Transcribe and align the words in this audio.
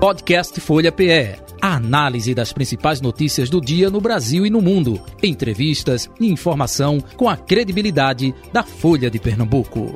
Podcast 0.00 0.58
Folha 0.62 0.90
PE. 0.90 1.36
A 1.60 1.74
análise 1.74 2.34
das 2.34 2.54
principais 2.54 3.02
notícias 3.02 3.50
do 3.50 3.60
dia 3.60 3.90
no 3.90 4.00
Brasil 4.00 4.46
e 4.46 4.50
no 4.50 4.62
mundo. 4.62 4.98
Entrevistas 5.22 6.08
e 6.18 6.26
informação 6.32 7.02
com 7.18 7.28
a 7.28 7.36
credibilidade 7.36 8.34
da 8.50 8.62
Folha 8.62 9.10
de 9.10 9.18
Pernambuco. 9.18 9.94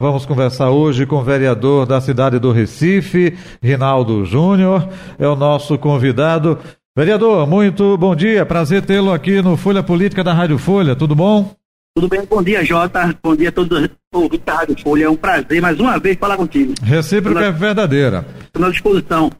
Vamos 0.00 0.24
conversar 0.24 0.70
hoje 0.70 1.06
com 1.06 1.16
o 1.16 1.24
vereador 1.24 1.84
da 1.84 2.00
cidade 2.00 2.38
do 2.38 2.52
Recife, 2.52 3.36
Rinaldo 3.60 4.24
Júnior, 4.24 4.88
é 5.18 5.26
o 5.26 5.34
nosso 5.34 5.76
convidado. 5.76 6.60
Vereador, 6.96 7.44
muito 7.48 7.98
bom 7.98 8.14
dia, 8.14 8.46
prazer 8.46 8.86
tê-lo 8.86 9.12
aqui 9.12 9.42
no 9.42 9.56
Folha 9.56 9.82
Política 9.82 10.22
da 10.22 10.32
Rádio 10.32 10.58
Folha, 10.58 10.94
tudo 10.94 11.16
bom? 11.16 11.59
Tudo 11.94 12.08
bem? 12.08 12.24
Bom 12.24 12.42
dia, 12.42 12.64
Jota. 12.64 13.14
Bom 13.20 13.34
dia 13.34 13.48
a 13.48 13.52
todos 13.52 13.76
os 13.76 13.88
ouvintes 14.14 14.44
da 14.44 14.54
Rádio 14.54 14.76
Folha. 14.80 15.04
É 15.04 15.10
um 15.10 15.16
prazer 15.16 15.60
mais 15.60 15.78
uma 15.80 15.98
vez 15.98 16.16
falar 16.16 16.36
contigo. 16.36 16.72
Recíproca 16.82 17.46
é 17.46 17.50
verdadeira. 17.50 18.24
Estou 18.44 18.64
à 18.64 18.70
disposição. 18.70 19.30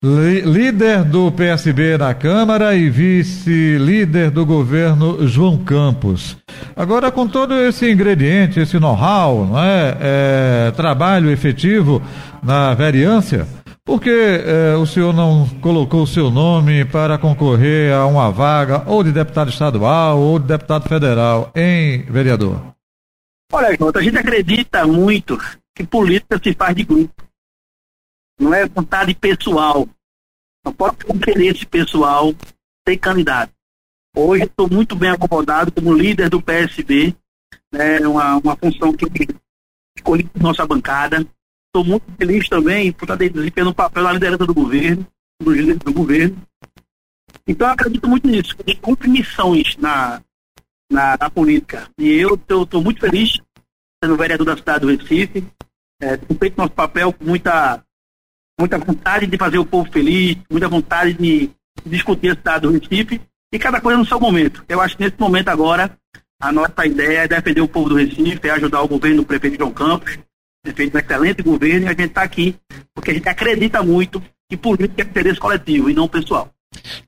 Líder 0.00 1.02
do 1.02 1.32
PSB 1.32 1.98
na 1.98 2.14
Câmara 2.14 2.76
e 2.76 2.88
vice-líder 2.88 4.30
do 4.30 4.46
governo 4.46 5.26
João 5.26 5.58
Campos. 5.58 6.36
Agora, 6.76 7.10
com 7.10 7.26
todo 7.26 7.52
esse 7.52 7.90
ingrediente, 7.90 8.60
esse 8.60 8.78
know-how, 8.78 9.44
não 9.44 9.58
é? 9.58 9.96
é? 10.00 10.70
trabalho 10.76 11.32
efetivo 11.32 12.00
na 12.40 12.74
vereância, 12.74 13.44
por 13.88 14.02
que 14.02 14.10
é, 14.10 14.76
o 14.76 14.84
senhor 14.84 15.14
não 15.14 15.48
colocou 15.62 16.02
o 16.02 16.06
seu 16.06 16.30
nome 16.30 16.84
para 16.84 17.16
concorrer 17.16 17.90
a 17.90 18.04
uma 18.04 18.30
vaga 18.30 18.84
ou 18.86 19.02
de 19.02 19.10
deputado 19.10 19.48
estadual 19.48 20.18
ou 20.18 20.38
de 20.38 20.46
deputado 20.46 20.86
federal, 20.86 21.50
em 21.56 22.02
vereador? 22.02 22.74
Olha, 23.50 23.74
Jota, 23.74 24.00
a 24.00 24.02
gente 24.02 24.18
acredita 24.18 24.86
muito 24.86 25.38
que 25.74 25.86
política 25.86 26.38
se 26.38 26.52
faz 26.52 26.76
de 26.76 26.84
grupo 26.84 27.14
não 28.38 28.52
é 28.52 28.68
vontade 28.68 29.14
pessoal. 29.14 29.88
Não 30.62 30.74
pode 30.74 30.98
ter 30.98 31.10
interesse 31.10 31.64
pessoal 31.64 32.34
ser 32.86 32.98
candidato. 32.98 33.54
Hoje 34.14 34.44
estou 34.44 34.68
muito 34.68 34.94
bem 34.94 35.08
acomodado 35.08 35.72
como 35.72 35.94
líder 35.94 36.28
do 36.28 36.42
PSB, 36.42 37.16
né, 37.72 38.00
uma, 38.06 38.36
uma 38.36 38.54
função 38.54 38.92
que 38.92 39.06
escolhi 39.96 40.28
nossa 40.34 40.66
bancada. 40.66 41.26
Estou 41.78 41.84
muito 41.84 42.04
feliz 42.18 42.48
também 42.48 42.90
por 42.90 43.04
estar 43.04 43.14
desempenhando 43.14 43.70
o 43.70 43.74
papel 43.74 44.02
da 44.02 44.12
liderança 44.12 44.44
do 44.44 44.52
governo, 44.52 45.06
do 45.40 45.78
do 45.78 45.92
governo. 45.92 46.36
Então, 47.46 47.68
acredito 47.68 48.08
muito 48.08 48.26
nisso. 48.26 48.56
Gente 48.66 48.80
cumpre 48.80 49.08
missões 49.08 49.76
na, 49.76 50.20
na, 50.90 51.16
na 51.16 51.30
política. 51.30 51.88
E 51.96 52.08
eu 52.14 52.34
estou 52.34 52.82
muito 52.82 53.00
feliz 53.00 53.38
sendo 54.02 54.16
vereador 54.16 54.44
da 54.44 54.56
cidade 54.56 54.80
do 54.80 54.88
Recife. 54.88 55.46
É, 56.02 56.16
feito 56.16 56.58
nosso 56.58 56.72
papel 56.72 57.12
com 57.12 57.24
muita 57.24 57.80
muita 58.58 58.76
vontade 58.76 59.26
de 59.28 59.36
fazer 59.36 59.58
o 59.58 59.64
povo 59.64 59.88
feliz, 59.92 60.36
muita 60.50 60.68
vontade 60.68 61.12
de 61.12 61.48
discutir 61.86 62.30
a 62.30 62.34
cidade 62.34 62.62
do 62.62 62.72
Recife 62.72 63.20
e 63.52 63.58
cada 63.58 63.80
coisa 63.80 63.98
no 63.98 64.06
seu 64.06 64.18
momento. 64.18 64.64
Eu 64.68 64.80
acho 64.80 64.96
que 64.96 65.04
nesse 65.04 65.18
momento 65.20 65.48
agora, 65.48 65.96
a 66.40 66.50
nossa 66.50 66.84
ideia 66.84 67.20
é 67.20 67.28
defender 67.28 67.60
o 67.60 67.68
povo 67.68 67.90
do 67.90 67.94
Recife, 67.94 68.48
é 68.48 68.50
ajudar 68.50 68.82
o 68.82 68.88
governo 68.88 69.18
do 69.18 69.26
prefeito 69.26 69.58
João 69.58 69.72
Campos, 69.72 70.18
prefeito 70.72 70.96
um 70.96 71.00
excelente 71.00 71.42
governo, 71.42 71.86
e 71.86 71.88
a 71.88 71.90
gente 71.90 72.06
está 72.06 72.22
aqui 72.22 72.56
porque 72.94 73.10
a 73.10 73.14
gente 73.14 73.28
acredita 73.28 73.82
muito 73.82 74.22
que 74.48 74.56
política 74.56 75.02
é 75.02 75.04
interesse 75.04 75.38
coletivo 75.38 75.90
e 75.90 75.94
não 75.94 76.08
pessoal. 76.08 76.50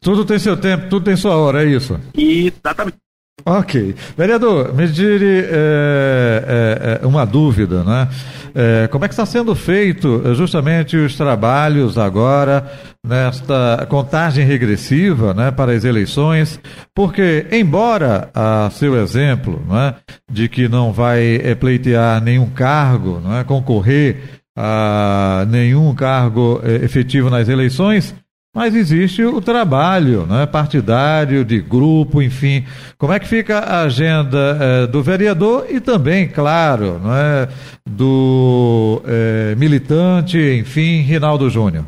Tudo 0.01 0.25
tem 0.25 0.39
seu 0.39 0.57
tempo, 0.57 0.89
tudo 0.89 1.05
tem 1.05 1.17
sua 1.17 1.37
hora, 1.37 1.65
é 1.65 1.67
isso? 1.67 1.99
Exatamente. 2.17 2.97
Ok. 3.45 3.95
Vereador, 4.17 4.75
me 4.75 4.87
dire 4.87 5.45
é, 5.49 7.01
é, 7.03 7.07
uma 7.07 7.25
dúvida, 7.25 7.83
né? 7.83 8.09
É, 8.55 8.89
como 8.89 9.05
é 9.05 9.09
que 9.09 9.15
está 9.15 9.25
sendo 9.25 9.55
feito 9.55 10.35
justamente 10.35 10.97
os 10.97 11.17
trabalhos 11.17 11.97
agora 11.97 12.71
nesta 13.07 13.87
contagem 13.89 14.45
regressiva 14.45 15.33
né, 15.33 15.51
para 15.51 15.73
as 15.73 15.85
eleições? 15.85 16.61
Porque, 16.95 17.47
embora 17.53 18.29
a 18.35 18.69
seu 18.73 19.01
exemplo 19.01 19.63
né, 19.69 19.95
de 20.31 20.49
que 20.49 20.69
não 20.69 20.93
vai 20.93 21.39
pleitear 21.59 22.21
nenhum 22.21 22.47
cargo, 22.51 23.21
não 23.23 23.37
é, 23.37 23.45
concorrer 23.45 24.41
a 24.57 25.47
nenhum 25.49 25.95
cargo 25.95 26.61
efetivo 26.83 27.31
nas 27.31 27.49
eleições, 27.49 28.15
mas 28.55 28.75
existe 28.75 29.23
o 29.25 29.41
trabalho 29.41 30.27
né, 30.27 30.45
partidário, 30.45 31.45
de 31.45 31.61
grupo, 31.61 32.21
enfim. 32.21 32.67
Como 32.99 33.13
é 33.13 33.21
que 33.21 33.29
fica 33.29 33.59
a 33.59 33.83
agenda 33.83 34.59
é, 34.61 34.87
do 34.87 35.03
vereador 35.03 35.67
e 35.69 35.81
também, 35.81 36.29
claro, 36.29 36.99
né, 36.99 37.49
do 37.89 39.03
é, 39.07 39.55
militante, 39.55 40.39
enfim, 40.39 41.01
Rinaldo 41.03 41.49
Júnior? 41.49 41.85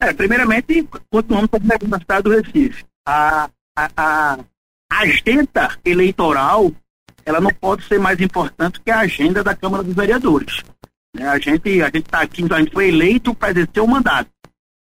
É, 0.00 0.12
primeiramente, 0.12 0.88
continuamos 1.10 1.50
com 1.50 1.94
a 1.94 1.98
cidade 1.98 2.22
do 2.22 2.30
Recife. 2.30 2.84
A, 3.06 3.50
a, 3.76 4.38
a 4.90 5.00
agenda 5.00 5.76
eleitoral 5.84 6.72
ela 7.28 7.40
não 7.42 7.50
pode 7.50 7.84
ser 7.84 8.00
mais 8.00 8.18
importante 8.20 8.80
que 8.80 8.90
a 8.90 9.00
agenda 9.00 9.44
da 9.44 9.54
Câmara 9.54 9.82
dos 9.82 9.94
Vereadores. 9.94 10.62
Né, 11.14 11.28
a 11.28 11.38
gente 11.38 11.82
a 11.82 11.88
está 11.88 12.22
aqui, 12.22 12.42
a 12.50 12.58
gente 12.58 12.72
foi 12.72 12.88
eleito 12.88 13.34
para 13.34 13.50
exercer 13.50 13.82
o 13.82 13.86
mandato. 13.86 14.30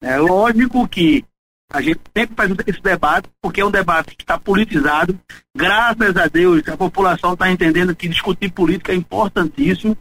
É 0.01 0.17
lógico 0.17 0.87
que 0.87 1.25
a 1.71 1.81
gente 1.81 1.99
sempre 2.15 2.35
faz 2.35 2.51
esse 2.65 2.81
debate, 2.81 3.29
porque 3.41 3.61
é 3.61 3.65
um 3.65 3.71
debate 3.71 4.15
que 4.15 4.23
está 4.23 4.39
politizado. 4.39 5.19
Graças 5.55 6.15
a 6.15 6.27
Deus, 6.27 6.65
a 6.67 6.77
população 6.77 7.33
está 7.33 7.51
entendendo 7.51 7.95
que 7.95 8.07
discutir 8.07 8.51
política 8.51 8.93
é 8.93 8.95
importantíssimo, 8.95 9.97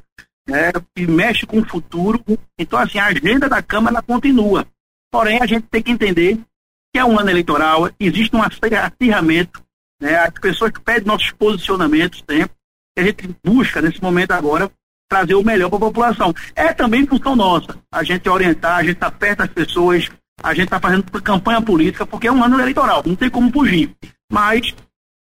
né, 0.49 0.71
e 0.97 1.07
mexe 1.07 1.45
com 1.45 1.59
o 1.59 1.69
futuro. 1.69 2.23
Então, 2.59 2.79
assim, 2.79 2.99
a 2.99 3.07
agenda 3.07 3.49
da 3.49 3.63
Câmara 3.63 4.01
continua. 4.01 4.67
Porém, 5.11 5.41
a 5.43 5.47
gente 5.47 5.67
tem 5.69 5.83
que 5.83 5.91
entender 5.91 6.39
que 6.95 7.01
é 7.01 7.05
um 7.05 7.19
ano 7.19 7.31
eleitoral, 7.31 7.91
existe 7.99 8.35
um 8.37 8.43
acirramento, 8.43 9.63
né, 10.01 10.17
as 10.19 10.35
pessoas 10.35 10.73
pedem 10.85 11.07
nossos 11.07 11.33
posicionamentos 11.33 12.23
sempre, 12.29 12.55
que 12.95 13.01
a 13.01 13.05
gente 13.05 13.37
busca, 13.45 13.83
nesse 13.83 14.01
momento 14.01 14.33
agora, 14.33 14.71
trazer 15.09 15.35
o 15.35 15.45
melhor 15.45 15.69
para 15.69 15.79
a 15.79 15.81
população. 15.81 16.35
É 16.55 16.73
também 16.73 17.07
função 17.07 17.37
nossa, 17.37 17.79
a 17.93 18.03
gente 18.03 18.29
orientar, 18.29 18.79
a 18.79 18.83
gente 18.83 18.95
está 18.95 19.11
perto 19.11 19.39
das 19.39 19.51
pessoas, 19.51 20.09
a 20.43 20.55
gente 20.55 20.65
está 20.65 20.81
fazendo 20.81 21.05
campanha 21.23 21.61
política, 21.61 22.07
porque 22.07 22.29
é 22.29 22.33
um 22.33 22.43
ano 22.43 22.61
eleitoral, 22.61 23.03
não 23.07 23.17
tem 23.17 23.31
como 23.31 23.51
fugir. 23.53 23.95
Mas 24.31 24.75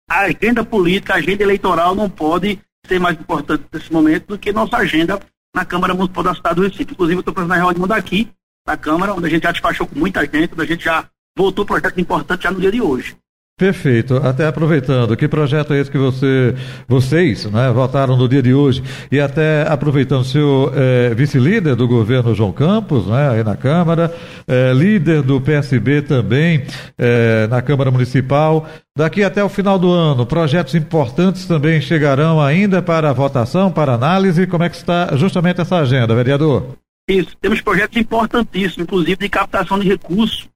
a 0.08 0.20
agenda 0.22 0.64
política, 0.64 1.14
a 1.14 1.16
agenda 1.16 1.42
eleitoral 1.42 1.94
não 1.94 2.08
pode 2.08 2.60
ser 2.86 2.98
mais 2.98 3.18
importante 3.18 3.64
nesse 3.72 3.92
momento 3.92 4.28
do 4.28 4.38
que 4.38 4.52
nossa 4.52 4.76
agenda 4.76 5.20
na 5.54 5.64
Câmara 5.64 5.94
Municipal 5.94 6.24
da 6.24 6.34
cidade 6.34 6.56
do 6.56 6.62
Recife. 6.62 6.92
Inclusive, 6.92 7.16
eu 7.16 7.20
estou 7.20 7.34
fazendo 7.34 7.52
a 7.52 7.56
reunião 7.56 7.86
daqui, 7.86 8.28
da 8.66 8.76
Câmara, 8.76 9.14
onde 9.14 9.26
a 9.26 9.30
gente 9.30 9.42
já 9.42 9.52
despachou 9.52 9.86
com 9.86 9.98
muita 9.98 10.20
gente, 10.22 10.52
onde 10.52 10.62
a 10.62 10.66
gente 10.66 10.84
já 10.84 11.08
voltou 11.36 11.64
projetos 11.64 11.98
importantes 11.98 12.44
já 12.44 12.50
no 12.50 12.60
dia 12.60 12.72
de 12.72 12.80
hoje. 12.80 13.16
Perfeito. 13.60 14.16
Até 14.16 14.46
aproveitando, 14.46 15.14
que 15.14 15.28
projeto 15.28 15.74
é 15.74 15.80
esse 15.80 15.90
que 15.90 15.98
você, 15.98 16.54
vocês 16.88 17.44
né, 17.44 17.70
votaram 17.70 18.16
no 18.16 18.26
dia 18.26 18.42
de 18.42 18.54
hoje? 18.54 18.82
E 19.12 19.20
até 19.20 19.68
aproveitando, 19.68 20.24
seu 20.24 20.72
é, 20.74 21.12
vice-líder 21.14 21.76
do 21.76 21.86
governo 21.86 22.34
João 22.34 22.52
Campos, 22.52 23.06
né, 23.06 23.32
aí 23.32 23.44
na 23.44 23.54
Câmara, 23.58 24.16
é, 24.48 24.72
líder 24.72 25.20
do 25.20 25.42
PSB 25.42 26.00
também 26.00 26.64
é, 26.96 27.46
na 27.48 27.60
Câmara 27.60 27.90
Municipal. 27.90 28.66
Daqui 28.96 29.22
até 29.22 29.44
o 29.44 29.48
final 29.50 29.78
do 29.78 29.92
ano, 29.92 30.24
projetos 30.24 30.74
importantes 30.74 31.44
também 31.44 31.82
chegarão 31.82 32.40
ainda 32.40 32.80
para 32.80 33.12
votação, 33.12 33.70
para 33.70 33.92
análise. 33.92 34.46
Como 34.46 34.64
é 34.64 34.70
que 34.70 34.76
está 34.76 35.14
justamente 35.16 35.60
essa 35.60 35.76
agenda, 35.76 36.14
vereador? 36.14 36.78
Isso, 37.06 37.36
temos 37.38 37.60
projetos 37.60 37.98
importantíssimos, 37.98 38.78
inclusive 38.78 39.16
de 39.16 39.28
captação 39.28 39.78
de 39.78 39.86
recursos 39.86 40.48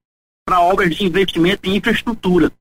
para 0.43 0.59
obras 0.59 0.95
de 0.95 1.05
investimento 1.05 1.69
em 1.69 1.75
infraestrutura 1.75 2.51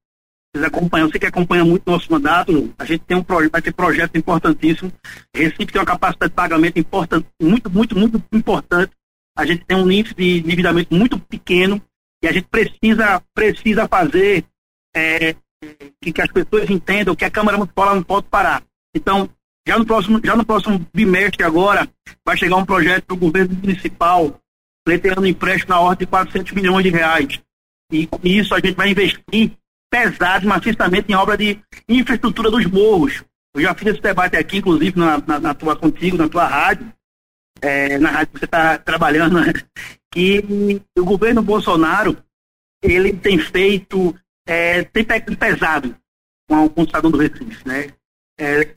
vocês 0.54 0.64
acompanham, 0.64 1.10
você 1.10 1.18
que 1.18 1.26
acompanha 1.26 1.64
muito 1.64 1.82
nosso 1.84 2.10
mandato, 2.10 2.72
a 2.78 2.84
gente 2.84 3.00
tem 3.00 3.16
um 3.16 3.24
vai 3.50 3.60
ter 3.60 3.72
projeto 3.72 4.16
importantíssimo. 4.16 4.92
Recife 5.34 5.66
tem 5.66 5.80
uma 5.80 5.86
capacidade 5.86 6.30
de 6.30 6.36
pagamento 6.36 6.78
importante, 6.78 7.26
muito, 7.42 7.68
muito, 7.68 7.98
muito 7.98 8.22
importante. 8.32 8.92
A 9.36 9.44
gente 9.44 9.64
tem 9.64 9.76
um 9.76 9.90
índice 9.90 10.14
de 10.14 10.38
endividamento 10.38 10.94
muito 10.94 11.18
pequeno 11.18 11.82
e 12.22 12.28
a 12.28 12.32
gente 12.32 12.46
precisa, 12.48 13.20
precisa 13.34 13.88
fazer 13.88 14.44
é, 14.94 15.34
que, 16.00 16.12
que, 16.12 16.22
as 16.22 16.30
pessoas 16.30 16.70
entendam 16.70 17.16
que 17.16 17.24
a 17.24 17.30
Câmara 17.30 17.56
Municipal 17.56 17.96
não 17.96 18.02
pode 18.04 18.28
parar. 18.28 18.62
Então, 18.94 19.28
já 19.66 19.76
no 19.76 19.84
próximo, 19.84 20.20
já 20.22 20.36
no 20.36 20.46
próximo 20.46 20.86
bimestre 20.94 21.42
agora, 21.42 21.88
vai 22.24 22.36
chegar 22.36 22.56
um 22.56 22.64
projeto 22.64 23.08
do 23.08 23.16
governo 23.16 23.56
municipal 23.56 24.38
pleiteando 24.86 25.26
empréstimo 25.26 25.70
na 25.70 25.80
ordem 25.80 26.06
de 26.06 26.10
400 26.10 26.52
milhões 26.52 26.84
de 26.84 26.90
reais. 26.90 27.40
E 27.90 28.06
com 28.06 28.20
isso 28.22 28.54
a 28.54 28.60
gente 28.60 28.76
vai 28.76 28.90
investir 28.90 29.52
pesado 29.94 30.48
maciçamente 30.48 31.12
em 31.12 31.14
obra 31.14 31.36
de 31.36 31.60
infraestrutura 31.88 32.50
dos 32.50 32.66
morros. 32.66 33.22
Eu 33.54 33.62
já 33.62 33.72
fiz 33.74 33.92
esse 33.92 34.00
debate 34.00 34.36
aqui, 34.36 34.56
inclusive, 34.56 34.98
na, 34.98 35.18
na, 35.18 35.38
na 35.38 35.54
tua 35.54 35.76
contigo, 35.76 36.16
na 36.16 36.28
tua 36.28 36.44
rádio, 36.44 36.92
é, 37.62 37.96
na 37.98 38.10
rádio 38.10 38.32
que 38.32 38.40
você 38.40 38.44
está 38.44 38.76
trabalhando, 38.76 39.40
né? 39.40 39.52
que 40.12 40.42
o 40.98 41.04
governo 41.04 41.42
Bolsonaro 41.42 42.16
ele 42.82 43.12
tem 43.12 43.38
feito, 43.38 44.12
é, 44.44 44.82
tem 44.82 45.04
pegado 45.04 45.36
pesado 45.36 45.96
com, 46.48 46.68
com 46.68 46.82
o 46.82 46.86
cidadão 46.86 47.12
do 47.12 47.18
Recife, 47.18 47.66
né? 47.66 47.92
é, 48.36 48.74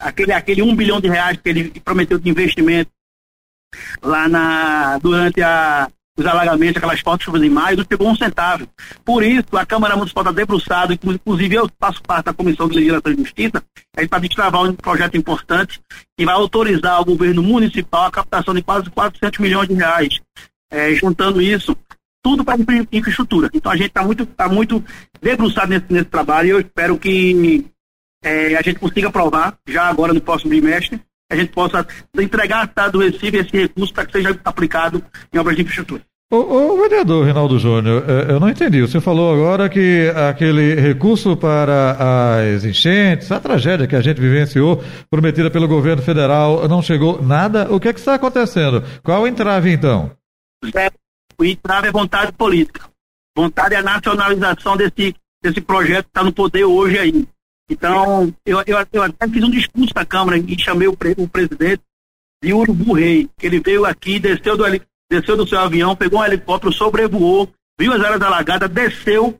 aquele, 0.00 0.32
aquele 0.32 0.62
um 0.62 0.74
bilhão 0.74 1.00
de 1.00 1.08
reais 1.08 1.38
que 1.38 1.48
ele 1.48 1.80
prometeu 1.80 2.18
de 2.18 2.28
investimento 2.28 2.90
lá 4.02 4.28
na, 4.28 4.98
durante 4.98 5.40
a, 5.42 5.88
os 6.16 6.26
alagamentos, 6.26 6.76
aquelas 6.78 7.00
fotos 7.00 7.24
chuvas 7.24 7.42
em 7.42 7.50
maio, 7.50 7.76
não 7.76 7.84
chegou 7.84 8.08
um 8.08 8.16
centavo. 8.16 8.66
Por 9.04 9.22
isso, 9.22 9.56
a 9.56 9.66
Câmara 9.66 9.96
Municipal 9.96 10.22
está 10.22 10.32
debruçada, 10.32 10.94
inclusive 10.94 11.54
eu 11.54 11.70
faço 11.78 12.02
parte 12.02 12.26
da 12.26 12.32
Comissão 12.32 12.68
de 12.68 12.76
Legislação 12.76 13.12
e 13.12 13.16
Justiça, 13.16 13.62
para 14.08 14.18
destravar 14.18 14.62
um 14.62 14.72
projeto 14.74 15.16
importante 15.16 15.80
que 16.16 16.24
vai 16.24 16.34
autorizar 16.34 16.94
ao 16.94 17.04
governo 17.04 17.42
municipal 17.42 18.06
a 18.06 18.10
captação 18.10 18.54
de 18.54 18.62
quase 18.62 18.88
400 18.90 19.38
milhões 19.40 19.68
de 19.68 19.74
reais, 19.74 20.20
é, 20.70 20.94
juntando 20.94 21.40
isso, 21.42 21.76
tudo 22.22 22.44
para 22.44 22.56
infraestrutura. 22.90 23.50
Então 23.52 23.70
a 23.70 23.76
gente 23.76 23.88
está 23.88 24.02
muito, 24.02 24.26
tá 24.26 24.48
muito 24.48 24.82
debruçado 25.20 25.68
nesse, 25.68 25.86
nesse 25.90 26.06
trabalho 26.06 26.46
e 26.46 26.50
eu 26.50 26.60
espero 26.60 26.98
que 26.98 27.64
é, 28.24 28.56
a 28.56 28.62
gente 28.62 28.80
consiga 28.80 29.08
aprovar 29.08 29.56
já 29.68 29.84
agora 29.84 30.12
no 30.12 30.20
próximo 30.20 30.50
bimestre 30.50 31.00
a 31.30 31.36
gente 31.36 31.52
possa 31.52 31.86
entregar 32.18 32.58
ao 32.58 32.64
Estado 32.64 32.92
do 32.92 32.98
Recife 33.00 33.36
esse 33.36 33.56
recurso 33.56 33.92
para 33.92 34.06
que 34.06 34.12
seja 34.12 34.38
aplicado 34.44 35.04
em 35.32 35.38
obras 35.38 35.56
de 35.56 35.62
infraestrutura. 35.62 36.02
O, 36.28 36.38
o 36.38 36.82
vereador 36.82 37.24
Reinaldo 37.24 37.56
Júnior, 37.56 38.04
é, 38.08 38.32
eu 38.32 38.40
não 38.40 38.48
entendi. 38.48 38.80
Você 38.80 39.00
falou 39.00 39.32
agora 39.32 39.68
que 39.68 40.12
aquele 40.28 40.74
recurso 40.74 41.36
para 41.36 42.40
as 42.52 42.64
enchentes, 42.64 43.30
a 43.30 43.38
tragédia 43.38 43.86
que 43.86 43.94
a 43.94 44.00
gente 44.00 44.20
vivenciou, 44.20 44.82
prometida 45.08 45.48
pelo 45.52 45.68
governo 45.68 46.02
federal, 46.02 46.66
não 46.68 46.82
chegou 46.82 47.22
nada. 47.22 47.72
O 47.72 47.78
que, 47.78 47.88
é 47.88 47.92
que 47.92 48.00
está 48.00 48.14
acontecendo? 48.14 48.82
Qual 49.04 49.22
o 49.22 49.28
entrave, 49.28 49.70
então? 49.72 50.10
O 51.38 51.44
entrave 51.44 51.88
é 51.88 51.92
vontade 51.92 52.32
política. 52.32 52.88
Vontade 53.36 53.76
é 53.76 53.78
a 53.78 53.82
nacionalização 53.82 54.76
desse, 54.76 55.14
desse 55.40 55.60
projeto 55.60 56.06
que 56.06 56.10
está 56.10 56.24
no 56.24 56.32
poder 56.32 56.64
hoje 56.64 56.98
aí. 56.98 57.28
Então, 57.68 58.32
eu, 58.44 58.62
eu, 58.66 58.86
eu 58.92 59.02
até 59.02 59.28
fiz 59.28 59.42
um 59.42 59.50
discurso 59.50 59.92
na 59.94 60.04
Câmara 60.04 60.38
e 60.38 60.58
chamei 60.58 60.86
o, 60.86 60.96
pre, 60.96 61.14
o 61.16 61.28
presidente 61.28 61.82
de 62.42 62.52
Urubu 62.52 62.92
Rei, 62.92 63.28
que 63.36 63.46
ele 63.46 63.60
veio 63.60 63.84
aqui, 63.84 64.18
desceu 64.18 64.56
do, 64.56 64.64
desceu 65.10 65.36
do 65.36 65.46
seu 65.46 65.58
avião, 65.58 65.96
pegou 65.96 66.20
um 66.20 66.24
helicóptero, 66.24 66.72
sobrevoou, 66.72 67.52
viu 67.78 67.92
as 67.92 68.00
áreas 68.00 68.22
alagadas, 68.22 68.70
desceu, 68.70 69.38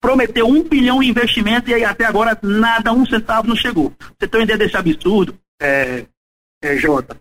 prometeu 0.00 0.46
um 0.46 0.62
bilhão 0.62 1.02
em 1.02 1.08
investimento 1.08 1.70
e 1.70 1.74
aí 1.74 1.84
até 1.84 2.04
agora 2.04 2.36
nada, 2.42 2.92
um 2.92 3.06
centavo 3.06 3.46
não 3.46 3.56
chegou. 3.56 3.94
Você 4.18 4.26
tem 4.26 4.40
uma 4.40 4.44
ideia 4.44 4.58
desse 4.58 4.76
absurdo, 4.76 5.38
é, 5.60 6.06
é, 6.62 6.76
Jota? 6.76 7.16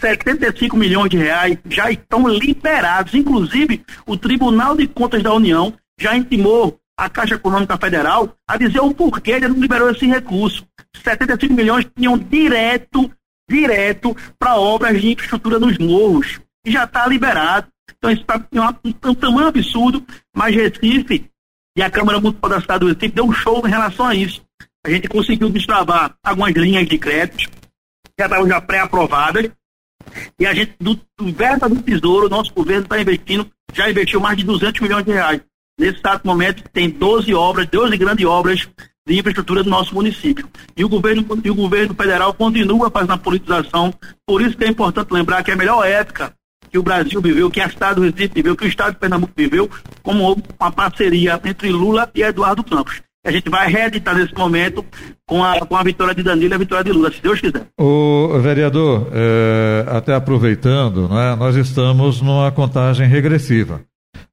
75 0.00 0.76
milhões 0.76 1.10
de 1.10 1.16
reais 1.16 1.58
já 1.66 1.90
estão 1.90 2.26
liberados. 2.26 3.14
Inclusive, 3.14 3.84
o 4.06 4.16
Tribunal 4.16 4.76
de 4.76 4.86
Contas 4.86 5.22
da 5.22 5.32
União 5.32 5.72
já 5.98 6.16
intimou 6.16 6.78
a 6.96 7.08
Caixa 7.08 7.34
Econômica 7.34 7.76
Federal 7.76 8.34
a 8.48 8.56
dizer 8.56 8.80
o 8.80 8.94
porquê 8.94 9.32
ele 9.32 9.48
não 9.48 9.60
liberou 9.60 9.90
esse 9.90 10.06
recurso. 10.06 10.66
75 11.02 11.52
milhões 11.52 11.86
tinham 11.96 12.16
direto, 12.16 13.10
direto 13.48 14.16
para 14.38 14.56
obras 14.56 15.00
de 15.00 15.12
infraestrutura 15.12 15.58
nos 15.58 15.76
morros. 15.78 16.40
E 16.64 16.70
já 16.70 16.84
está 16.84 17.06
liberado. 17.06 17.68
Então 17.98 18.10
isso 18.10 18.22
está 18.22 18.36
um, 18.52 19.10
um 19.10 19.14
tamanho 19.14 19.48
absurdo, 19.48 20.04
mas 20.34 20.54
Recife 20.54 21.30
e 21.76 21.82
a 21.82 21.90
Câmara 21.90 22.20
Municipal 22.20 22.50
da 22.50 22.60
cidade 22.60 22.80
do 22.80 22.86
Recife 22.86 23.08
deu 23.08 23.24
um 23.24 23.32
show 23.32 23.66
em 23.66 23.70
relação 23.70 24.06
a 24.06 24.14
isso. 24.14 24.42
A 24.86 24.90
gente 24.90 25.08
conseguiu 25.08 25.50
destravar 25.50 26.14
algumas 26.22 26.52
linhas 26.54 26.86
de 26.86 26.98
crédito, 26.98 27.50
já 28.18 28.26
estavam 28.26 28.46
já 28.46 28.60
pré-aprovadas, 28.60 29.50
e 30.38 30.46
a 30.46 30.54
gente, 30.54 30.74
do, 30.78 30.94
do 31.18 31.32
verba 31.32 31.68
do 31.68 31.82
Tesouro, 31.82 32.28
nosso 32.28 32.52
governo 32.52 32.82
está 32.82 33.00
investindo, 33.00 33.50
já 33.72 33.90
investiu 33.90 34.20
mais 34.20 34.36
de 34.36 34.44
200 34.44 34.80
milhões 34.80 35.04
de 35.04 35.12
reais 35.12 35.40
Nesse 35.78 35.98
exato 35.98 36.26
momento, 36.26 36.62
tem 36.72 36.88
12 36.88 37.34
obras, 37.34 37.66
12 37.66 37.96
grandes 37.96 38.24
obras 38.24 38.68
de 39.06 39.18
infraestrutura 39.18 39.62
do 39.62 39.70
nosso 39.70 39.94
município. 39.94 40.48
E 40.76 40.84
o 40.84 40.88
governo, 40.88 41.26
e 41.44 41.50
o 41.50 41.54
governo 41.54 41.94
federal 41.94 42.32
continua 42.32 42.90
fazendo 42.90 43.12
a 43.12 43.18
politização. 43.18 43.92
Por 44.26 44.40
isso 44.40 44.56
que 44.56 44.64
é 44.64 44.68
importante 44.68 45.12
lembrar 45.12 45.42
que 45.42 45.50
é 45.50 45.54
a 45.54 45.56
melhor 45.56 45.84
época 45.84 46.32
que 46.70 46.78
o 46.78 46.82
Brasil 46.82 47.20
viveu, 47.20 47.50
que 47.50 47.60
a 47.60 47.66
Estado 47.66 47.96
do 47.96 48.02
Recife 48.02 48.34
viveu, 48.34 48.56
que 48.56 48.64
o 48.64 48.68
Estado 48.68 48.94
de 48.94 48.98
Pernambuco 48.98 49.32
viveu, 49.36 49.70
como 50.02 50.42
uma 50.58 50.72
parceria 50.72 51.40
entre 51.44 51.70
Lula 51.70 52.10
e 52.14 52.22
Eduardo 52.22 52.64
Campos. 52.64 53.02
A 53.26 53.30
gente 53.30 53.48
vai 53.48 53.68
reeditar 53.70 54.16
nesse 54.16 54.34
momento 54.34 54.84
com 55.26 55.42
a, 55.42 55.64
com 55.64 55.76
a 55.76 55.82
vitória 55.82 56.14
de 56.14 56.22
Danilo 56.22 56.52
e 56.52 56.54
a 56.54 56.58
vitória 56.58 56.84
de 56.84 56.92
Lula, 56.92 57.10
se 57.10 57.22
Deus 57.22 57.40
quiser. 57.40 57.66
O 57.78 58.38
vereador, 58.40 59.08
é, 59.12 59.86
até 59.88 60.14
aproveitando, 60.14 61.08
é, 61.16 61.36
nós 61.36 61.56
estamos 61.56 62.20
numa 62.20 62.50
contagem 62.50 63.08
regressiva 63.08 63.80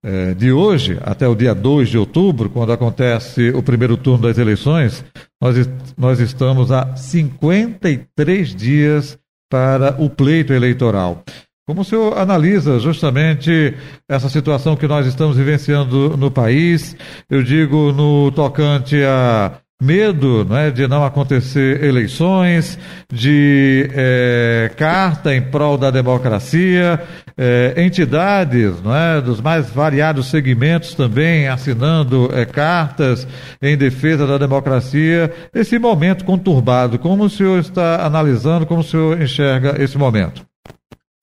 é, 0.03 0.33
de 0.33 0.51
hoje 0.51 0.97
até 1.01 1.27
o 1.27 1.35
dia 1.35 1.53
2 1.53 1.89
de 1.89 1.97
outubro, 1.97 2.49
quando 2.49 2.71
acontece 2.71 3.49
o 3.51 3.61
primeiro 3.61 3.97
turno 3.97 4.27
das 4.27 4.37
eleições, 4.37 5.03
nós, 5.41 5.69
nós 5.97 6.19
estamos 6.19 6.71
a 6.71 6.95
53 6.95 8.55
dias 8.55 9.17
para 9.49 9.95
o 10.01 10.09
pleito 10.09 10.53
eleitoral. 10.53 11.23
Como 11.67 11.81
o 11.81 11.85
senhor 11.85 12.17
analisa 12.17 12.79
justamente 12.79 13.75
essa 14.09 14.27
situação 14.29 14.75
que 14.75 14.87
nós 14.87 15.05
estamos 15.05 15.37
vivenciando 15.37 16.17
no 16.17 16.31
país? 16.31 16.95
Eu 17.29 17.43
digo 17.43 17.91
no 17.91 18.31
tocante 18.31 19.01
a 19.03 19.61
medo 19.81 20.45
né, 20.45 20.69
de 20.69 20.87
não 20.87 21.03
acontecer 21.03 21.83
eleições, 21.83 22.77
de 23.11 23.89
é, 23.93 24.71
carta 24.77 25.35
em 25.35 25.41
prol 25.41 25.77
da 25.77 25.89
democracia, 25.89 27.01
é, 27.43 27.73
entidades 27.83 28.75
é, 28.85 29.19
dos 29.19 29.41
mais 29.41 29.67
variados 29.67 30.29
segmentos 30.29 30.93
também 30.93 31.47
assinando 31.47 32.29
é, 32.31 32.45
cartas 32.45 33.27
em 33.59 33.75
defesa 33.75 34.27
da 34.27 34.37
democracia. 34.37 35.33
Esse 35.51 35.79
momento 35.79 36.23
conturbado, 36.23 36.99
como 36.99 37.23
o 37.23 37.29
senhor 37.31 37.59
está 37.59 38.05
analisando, 38.05 38.67
como 38.67 38.81
o 38.81 38.83
senhor 38.83 39.19
enxerga 39.19 39.81
esse 39.81 39.97
momento? 39.97 40.45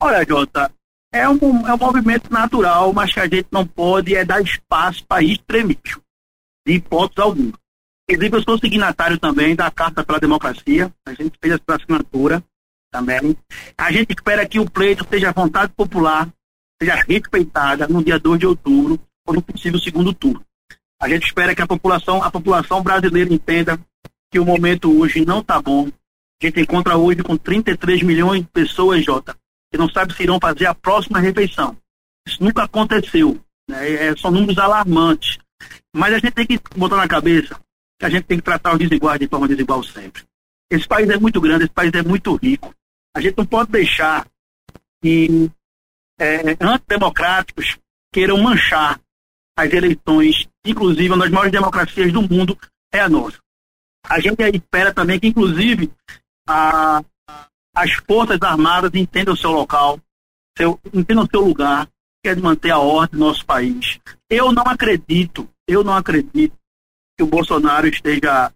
Olha, 0.03 0.27
Jota, 0.29 0.73
é 1.13 1.29
um, 1.29 1.69
é 1.69 1.73
um 1.73 1.79
movimento 1.79 2.33
natural, 2.33 2.93
mas 2.93 3.15
que 3.15 3.21
a 3.21 3.29
gente 3.29 3.47
não 3.53 3.65
pode 3.65 4.17
é 4.17 4.25
dar 4.25 4.43
espaço 4.43 5.05
para 5.07 5.23
extremismo, 5.23 6.03
de 6.67 6.75
hipótese 6.75 7.21
alguma. 7.21 7.53
Inclusive, 8.11 8.39
eu 8.39 8.43
sou 8.43 8.59
signatário 8.59 9.21
também 9.21 9.55
da 9.55 9.71
Carta 9.71 10.03
pela 10.03 10.19
Democracia. 10.19 10.91
A 11.07 11.13
gente 11.13 11.39
fez 11.41 11.55
essa 11.55 11.77
assinatura 11.77 12.43
também. 12.91 13.37
A 13.77 13.93
gente 13.93 14.11
espera 14.11 14.47
que 14.47 14.59
o 14.59 14.69
pleito 14.69 15.07
seja 15.09 15.33
vontade 15.33 15.73
popular, 15.73 16.29
seja 16.81 16.97
respeitada 17.07 17.87
no 17.89 18.03
dia 18.03 18.19
2 18.19 18.41
de 18.41 18.47
outubro, 18.47 19.01
ou 19.27 19.35
no 19.35 19.43
possível 19.43 19.79
segundo 19.79 20.13
turno. 20.15 20.45
A 21.01 21.09
gente 21.09 21.27
espera 21.27 21.55
que 21.55 21.63
a 21.63 21.67
população, 21.67 22.23
a 22.23 22.31
população 22.31 22.83
brasileira 22.83 23.33
entenda 23.33 23.79
que 24.31 24.39
o 24.39 24.45
momento 24.45 24.99
hoje 24.99 25.25
não 25.25 25.41
está 25.41 25.61
bom. 25.61 25.89
A 26.41 26.47
gente 26.47 26.61
encontra 26.61 26.97
hoje 26.97 27.23
com 27.23 27.37
33 27.37 28.03
milhões 28.03 28.43
de 28.43 28.49
pessoas, 28.49 29.05
Jota, 29.05 29.37
que 29.71 29.79
não 29.79 29.89
sabem 29.89 30.17
se 30.17 30.23
irão 30.23 30.39
fazer 30.41 30.67
a 30.67 30.75
próxima 30.75 31.21
refeição. 31.21 31.77
Isso 32.27 32.43
nunca 32.43 32.65
aconteceu. 32.65 33.41
Né? 33.69 34.09
É, 34.09 34.17
são 34.17 34.31
números 34.31 34.59
alarmantes. 34.59 35.39
Mas 35.95 36.15
a 36.15 36.19
gente 36.19 36.33
tem 36.33 36.47
que 36.47 36.61
botar 36.77 36.97
na 36.97 37.09
cabeça 37.09 37.59
que 37.99 38.07
a 38.07 38.11
gente 38.11 38.25
tem 38.25 38.39
que 38.39 38.45
tratar 38.45 38.73
os 38.73 38.79
desiguais 38.79 39.19
de 39.19 39.27
forma 39.27 39.49
desigual 39.49 39.83
sempre. 39.83 40.23
Esse 40.71 40.87
país 40.87 41.09
é 41.09 41.19
muito 41.19 41.41
grande, 41.41 41.65
esse 41.65 41.73
país 41.73 41.93
é 41.95 42.03
muito 42.03 42.35
rico. 42.37 42.73
A 43.15 43.21
gente 43.21 43.37
não 43.37 43.47
pode 43.47 43.71
deixar 43.71 44.27
que 45.03 45.51
é, 46.19 46.57
antidemocráticos 46.61 47.79
queiram 48.13 48.39
manchar 48.39 49.01
as 49.57 49.73
eleições, 49.73 50.49
inclusive 50.65 51.09
uma 51.09 51.19
das 51.19 51.31
maiores 51.31 51.53
democracias 51.53 52.13
do 52.13 52.23
mundo 52.23 52.59
é 52.93 53.01
a 53.01 53.09
nossa. 53.09 53.39
A 54.09 54.21
gente 54.21 54.41
espera 54.43 54.93
também 54.95 55.19
que, 55.19 55.27
inclusive, 55.27 55.93
a, 56.49 57.03
as 57.75 57.93
Forças 58.07 58.41
Armadas 58.41 58.91
entendam 58.95 59.35
o 59.35 59.37
seu 59.37 59.51
local, 59.51 60.01
seu, 60.57 60.81
entendam 60.93 61.25
o 61.25 61.29
seu 61.31 61.41
lugar, 61.41 61.89
que 62.23 62.31
é 62.31 62.35
de 62.35 62.41
manter 62.41 62.71
a 62.71 62.79
ordem 62.79 63.19
no 63.19 63.27
nosso 63.27 63.45
país. 63.45 63.99
Eu 64.31 64.53
não 64.53 64.65
acredito, 64.65 65.49
eu 65.67 65.85
não 65.85 65.95
acredito 65.95 66.57
que 67.17 67.23
o 67.23 67.27
Bolsonaro 67.27 67.87
esteja 67.87 68.53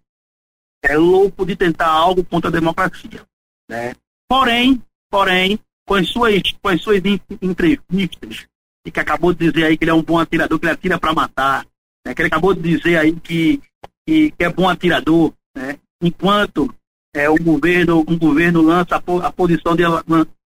é, 0.83 0.97
louco 0.97 1.45
de 1.45 1.55
tentar 1.55 1.87
algo 1.87 2.23
contra 2.23 2.49
a 2.49 2.53
democracia. 2.53 3.25
Né? 3.69 3.93
Porém, 4.27 4.81
porém, 5.09 5.59
com 5.85 5.95
as 5.95 6.09
suas, 6.09 6.41
com 6.61 6.69
as 6.69 6.81
suas 6.81 7.01
entrevistas, 7.41 8.47
e 8.85 8.91
que 8.91 8.99
acabou 8.99 9.33
de 9.33 9.49
dizer 9.49 9.65
aí 9.65 9.77
que 9.77 9.83
ele 9.83 9.91
é 9.91 9.93
um 9.93 10.03
bom 10.03 10.19
atirador, 10.19 10.59
que 10.59 10.65
ele 10.65 10.73
atira 10.73 10.99
para 10.99 11.13
matar, 11.13 11.65
né? 12.05 12.13
que 12.13 12.21
ele 12.21 12.27
acabou 12.27 12.53
de 12.53 12.61
dizer 12.61 12.97
aí 12.97 13.13
que, 13.13 13.61
que, 14.05 14.33
é 14.39 14.49
bom 14.49 14.67
atirador, 14.67 15.33
né? 15.55 15.77
enquanto 16.01 16.73
é, 17.15 17.29
o 17.29 17.35
governo, 17.35 18.03
um 18.07 18.17
governo 18.17 18.61
lança 18.61 18.95
a, 18.95 19.31
posição 19.31 19.75
de, 19.75 19.83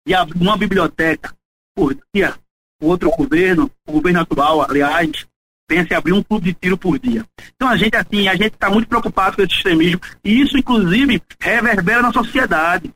de 0.06 0.14
abrir 0.14 0.40
uma 0.40 0.56
biblioteca 0.56 1.34
por 1.76 1.96
dia, 2.14 2.34
o 2.82 2.86
outro 2.86 3.10
governo, 3.10 3.70
o 3.86 3.92
governo 3.92 4.20
atual, 4.20 4.62
aliás, 4.62 5.26
pensa 5.68 5.94
em 5.94 5.96
abrir 5.96 6.12
um 6.12 6.22
clube 6.22 6.46
de 6.46 6.54
tiro 6.54 6.76
por 6.76 6.98
dia. 6.98 7.24
Então 7.54 7.68
a 7.68 7.76
gente 7.76 7.96
assim, 7.96 8.28
a 8.28 8.34
gente 8.34 8.54
está 8.54 8.68
muito 8.68 8.88
preocupado 8.88 9.36
com 9.36 9.42
esse 9.42 9.54
extremismo 9.54 10.00
e 10.24 10.40
isso 10.40 10.58
inclusive 10.58 11.22
reverbera 11.40 12.02
na 12.02 12.12
sociedade, 12.12 12.92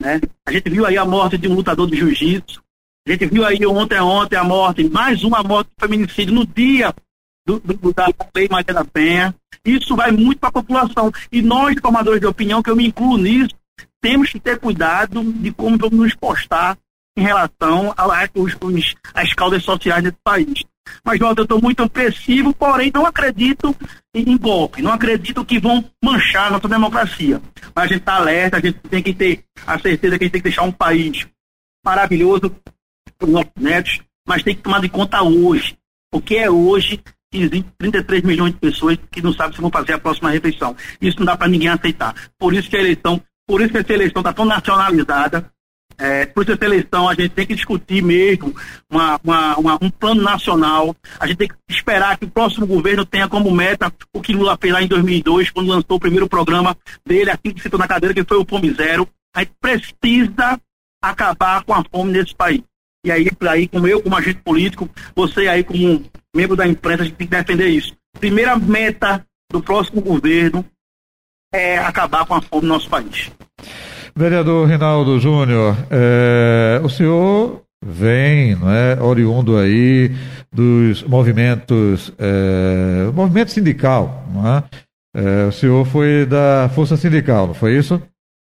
né? 0.00 0.20
A 0.44 0.52
gente 0.52 0.70
viu 0.70 0.86
aí 0.86 0.96
a 0.96 1.04
morte 1.04 1.38
de 1.38 1.48
um 1.48 1.54
lutador 1.54 1.88
de 1.88 1.96
jiu-jitsu, 1.96 2.62
a 3.06 3.12
gente 3.12 3.26
viu 3.26 3.44
aí 3.44 3.64
ontem 3.64 4.00
ontem 4.00 4.36
a 4.36 4.42
morte, 4.42 4.82
mais 4.88 5.22
uma 5.22 5.42
morte 5.42 5.68
de 5.68 5.86
feminicídio 5.86 6.34
no 6.34 6.44
dia 6.44 6.92
do, 7.46 7.60
do, 7.60 7.94
da 7.94 8.08
Lei 8.34 8.48
Maria 8.50 8.74
da 8.74 8.84
Penha. 8.84 9.34
Isso 9.64 9.94
vai 9.94 10.10
muito 10.10 10.40
para 10.40 10.48
a 10.48 10.52
população. 10.52 11.12
E 11.30 11.40
nós, 11.40 11.76
formadores 11.80 12.20
de 12.20 12.26
opinião, 12.26 12.62
que 12.62 12.68
eu 12.68 12.74
me 12.74 12.86
incluo 12.86 13.16
nisso, 13.16 13.54
temos 14.00 14.30
que 14.30 14.40
ter 14.40 14.58
cuidado 14.58 15.22
de 15.22 15.52
como 15.52 15.78
vamos 15.78 15.98
nos 15.98 16.14
postar 16.14 16.76
em 17.16 17.22
relação 17.22 17.94
às 17.96 19.32
causas 19.34 19.62
sociais 19.62 20.02
desse 20.02 20.18
país. 20.22 20.64
Mas, 21.04 21.18
Jota, 21.18 21.40
eu 21.40 21.44
estou 21.44 21.60
muito 21.60 21.82
opressivo, 21.82 22.54
porém 22.54 22.90
não 22.92 23.06
acredito 23.06 23.74
em, 24.14 24.36
golpe, 24.36 24.82
não 24.82 24.92
acredito 24.92 25.44
que 25.44 25.58
vão 25.58 25.84
manchar 26.02 26.50
nossa 26.50 26.68
democracia. 26.68 27.40
Mas 27.74 27.84
a 27.84 27.88
gente 27.88 28.00
está 28.00 28.16
alerta, 28.16 28.56
a 28.56 28.60
gente 28.60 28.78
tem 28.80 29.02
que 29.02 29.14
ter 29.14 29.44
a 29.66 29.78
certeza 29.78 30.18
que 30.18 30.24
a 30.24 30.26
gente 30.26 30.32
tem 30.32 30.40
que 30.40 30.48
deixar 30.48 30.62
um 30.62 30.72
país 30.72 31.26
maravilhoso 31.84 32.54
para 33.18 33.26
os 33.26 33.32
nossos 33.32 33.52
netos, 33.58 34.00
mas 34.26 34.42
tem 34.42 34.54
que 34.54 34.62
tomar 34.62 34.80
de 34.80 34.88
conta 34.88 35.22
hoje. 35.22 35.76
O 36.12 36.20
que 36.20 36.36
é 36.36 36.50
hoje 36.50 37.00
existem 37.32 37.64
33 37.78 38.22
milhões 38.22 38.52
de 38.52 38.58
pessoas 38.58 38.98
que 39.10 39.22
não 39.22 39.32
sabem 39.32 39.54
se 39.54 39.60
vão 39.60 39.70
fazer 39.70 39.92
a 39.92 39.98
próxima 39.98 40.30
refeição. 40.30 40.76
Isso 41.00 41.18
não 41.18 41.26
dá 41.26 41.36
para 41.36 41.48
ninguém 41.48 41.68
aceitar. 41.68 42.14
Por 42.38 42.54
isso 42.54 42.68
que 42.68 42.76
a 42.76 42.80
eleição, 42.80 43.20
por 43.46 43.60
isso 43.60 43.70
que 43.70 43.78
essa 43.78 43.92
eleição 43.92 44.20
está 44.20 44.32
tão 44.32 44.44
nacionalizada, 44.44 45.50
é, 45.98 46.26
por 46.26 46.48
essa 46.48 46.64
eleição, 46.64 47.08
a 47.08 47.14
gente 47.14 47.30
tem 47.30 47.46
que 47.46 47.54
discutir 47.54 48.02
mesmo 48.02 48.54
uma, 48.90 49.18
uma, 49.24 49.56
uma, 49.56 49.78
um 49.80 49.90
plano 49.90 50.22
nacional. 50.22 50.94
A 51.18 51.26
gente 51.26 51.38
tem 51.38 51.48
que 51.48 51.54
esperar 51.68 52.18
que 52.18 52.24
o 52.24 52.30
próximo 52.30 52.66
governo 52.66 53.04
tenha 53.04 53.28
como 53.28 53.50
meta 53.50 53.92
o 54.12 54.20
que 54.20 54.32
Lula 54.32 54.58
fez 54.60 54.72
lá 54.72 54.82
em 54.82 54.88
2002, 54.88 55.50
quando 55.50 55.68
lançou 55.68 55.96
o 55.96 56.00
primeiro 56.00 56.28
programa 56.28 56.76
dele, 57.04 57.30
assim 57.30 57.52
que 57.52 57.62
citou 57.62 57.78
na 57.78 57.88
cadeira, 57.88 58.14
que 58.14 58.24
foi 58.24 58.36
o 58.36 58.46
Fome 58.48 58.72
Zero. 58.72 59.08
A 59.34 59.40
gente 59.40 59.52
precisa 59.60 60.60
acabar 61.02 61.62
com 61.64 61.74
a 61.74 61.84
fome 61.84 62.12
nesse 62.12 62.34
país. 62.34 62.62
E 63.04 63.10
aí, 63.10 63.28
aí, 63.48 63.68
como 63.68 63.86
eu, 63.86 64.02
como 64.02 64.16
agente 64.16 64.40
político, 64.40 64.90
você 65.14 65.46
aí, 65.46 65.62
como 65.62 66.04
membro 66.34 66.56
da 66.56 66.66
imprensa, 66.66 67.02
a 67.02 67.06
gente 67.06 67.16
tem 67.16 67.26
que 67.26 67.36
defender 67.36 67.68
isso. 67.68 67.94
Primeira 68.18 68.56
meta 68.56 69.24
do 69.50 69.62
próximo 69.62 70.00
governo 70.00 70.64
é 71.52 71.78
acabar 71.78 72.26
com 72.26 72.34
a 72.34 72.42
fome 72.42 72.62
no 72.62 72.74
nosso 72.74 72.88
país. 72.88 73.30
Vereador 74.16 74.66
Rinaldo 74.66 75.20
Júnior, 75.20 75.76
é, 75.90 76.80
o 76.82 76.88
senhor 76.88 77.60
vem, 77.84 78.56
não 78.56 78.72
é, 78.72 78.98
oriundo 78.98 79.58
aí 79.58 80.10
dos 80.50 81.02
movimentos, 81.02 82.10
é, 82.18 83.10
movimento 83.12 83.50
sindical, 83.50 84.26
não 84.32 84.56
é? 84.56 84.64
é? 85.14 85.44
O 85.48 85.52
senhor 85.52 85.84
foi 85.84 86.24
da 86.24 86.70
Força 86.74 86.96
Sindical, 86.96 87.48
não 87.48 87.52
foi 87.52 87.76
isso? 87.76 88.00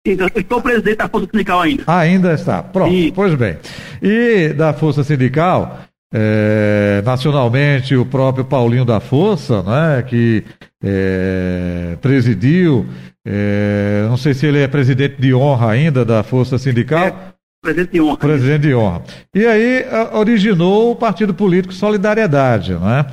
Eu 0.05 0.27
estou 0.27 0.61
presidente 0.61 0.97
da 0.97 1.09
Força 1.09 1.27
Sindical 1.31 1.61
ainda. 1.61 1.83
Ainda 1.87 2.33
está, 2.33 2.61
pronto, 2.61 2.93
pois 3.15 3.33
bem. 3.33 3.57
E 3.99 4.49
da 4.49 4.73
Força 4.73 5.03
Sindical, 5.03 5.79
é, 6.13 7.01
nacionalmente 7.03 7.95
o 7.95 8.05
próprio 8.05 8.45
Paulinho 8.45 8.85
da 8.85 8.99
Força, 8.99 9.63
né, 9.63 10.03
que 10.03 10.43
é, 10.83 11.97
presidiu 11.99 12.85
é, 13.29 14.05
não 14.07 14.15
sei 14.15 14.33
se 14.33 14.45
ele 14.45 14.59
é 14.59 14.67
presidente 14.69 15.19
de 15.19 15.33
honra 15.33 15.71
ainda 15.71 16.05
da 16.05 16.23
Força 16.23 16.57
Sindical. 16.57 17.05
É, 17.07 17.13
presidente 17.61 17.91
de 17.91 17.99
honra. 17.99 18.17
Presidente 18.17 18.61
de 18.61 18.73
honra. 18.73 19.01
E 19.35 19.45
aí 19.45 19.85
originou 20.13 20.91
o 20.91 20.95
Partido 20.95 21.33
Político 21.33 21.73
Solidariedade, 21.73 22.73
né? 22.75 23.05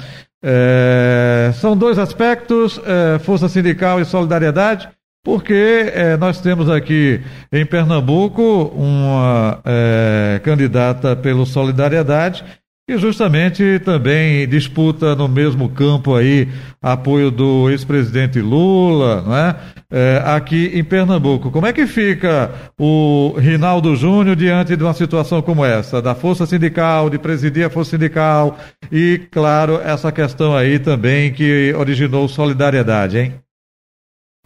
É, 0.47 1.51
são 1.55 1.77
dois 1.77 1.99
aspectos, 1.99 2.81
é, 2.87 3.19
Força 3.19 3.49
Sindical 3.49 4.01
e 4.01 4.05
Solidariedade, 4.05 4.89
porque 5.25 5.91
é, 5.93 6.17
nós 6.17 6.41
temos 6.41 6.71
aqui 6.71 7.21
em 7.51 7.67
Pernambuco 7.67 8.71
uma 8.77 9.61
é, 9.65 10.41
candidata 10.45 11.17
pelo 11.17 11.45
Solidariedade 11.45 12.45
e 12.87 12.99
justamente 12.99 13.79
também 13.79 14.47
disputa 14.47 15.17
no 15.17 15.27
mesmo 15.27 15.71
campo 15.71 16.15
aí 16.15 16.49
apoio 16.83 17.31
do 17.31 17.71
ex-presidente 17.71 18.41
Lula, 18.41 19.23
não 19.23 19.35
é? 19.35 19.57
é? 19.91 20.23
Aqui 20.23 20.71
em 20.75 20.85
Pernambuco. 20.85 21.51
Como 21.51 21.67
é 21.67 21.73
que 21.73 21.87
fica 21.87 22.53
o 22.79 23.35
Rinaldo 23.39 23.97
Júnior 23.97 24.37
diante 24.37 24.77
de 24.77 24.85
uma 24.85 24.93
situação 24.93 25.41
como 25.41 25.65
essa, 25.65 26.03
da 26.03 26.15
força 26.15 26.45
sindical, 26.45 27.09
de 27.09 27.19
presidir 27.19 27.65
a 27.65 27.71
força 27.71 27.93
sindical 27.93 28.59
e, 28.93 29.27
claro, 29.31 29.81
essa 29.81 30.13
questão 30.13 30.55
aí 30.55 30.79
também 30.79 31.33
que 31.33 31.73
originou 31.75 32.29
solidariedade, 32.29 33.19
hein? 33.19 33.35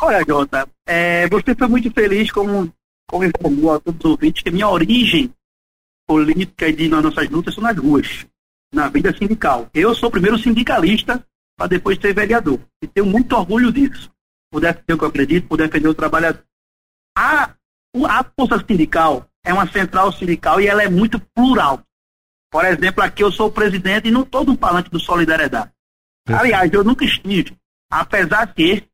Olha, 0.00 0.25
Jota, 0.25 0.68
é, 0.87 1.28
você 1.28 1.57
foi 1.57 1.66
muito 1.66 1.90
feliz 1.90 2.30
como, 2.30 2.73
como 3.09 3.25
informou 3.25 3.75
a 3.75 3.80
todos 3.80 3.99
os 3.99 4.11
ouvintes 4.12 4.45
que 4.45 4.50
minha 4.52 4.68
origem 4.68 5.28
política 6.09 6.67
e 6.67 6.73
de 6.73 6.88
nossas 6.88 7.29
lutas 7.29 7.55
são 7.55 7.62
nas 7.62 7.77
ruas, 7.77 8.27
na 8.73 8.88
vida 8.88 9.15
sindical. 9.17 9.69
Eu 9.75 9.95
sou 9.95 10.09
o 10.09 10.12
primeiro 10.12 10.38
sindicalista 10.38 11.23
para 11.57 11.67
depois 11.67 11.99
ser 12.00 12.15
vereador. 12.15 12.59
E 12.83 12.87
tenho 12.87 13.07
muito 13.07 13.37
orgulho 13.37 13.71
disso. 13.71 14.11
Por 14.50 14.61
defender 14.62 14.95
o 14.95 14.99
que 14.99 15.05
eu 15.05 15.09
acredito, 15.09 15.47
por 15.47 15.59
defender 15.59 15.88
o 15.88 15.95
trabalhador. 15.95 16.43
A, 17.17 17.55
a 18.09 18.25
força 18.25 18.65
sindical 18.67 19.29
é 19.45 19.53
uma 19.53 19.71
central 19.71 20.11
sindical 20.12 20.61
e 20.61 20.67
ela 20.67 20.83
é 20.83 20.88
muito 20.88 21.21
plural. 21.35 21.83
Por 22.50 22.65
exemplo, 22.65 23.05
aqui 23.05 23.23
eu 23.23 23.31
sou 23.31 23.49
o 23.49 23.53
presidente 23.53 24.09
e 24.09 24.11
não 24.11 24.23
estou 24.23 24.45
no 24.45 24.57
palanque 24.57 24.91
do 24.91 24.99
Solidariedade. 24.99 25.71
Aliás, 26.27 26.73
eu 26.73 26.83
nunca 26.83 27.05
estive. 27.05 27.55
Apesar 27.91 28.55
que, 28.55 28.87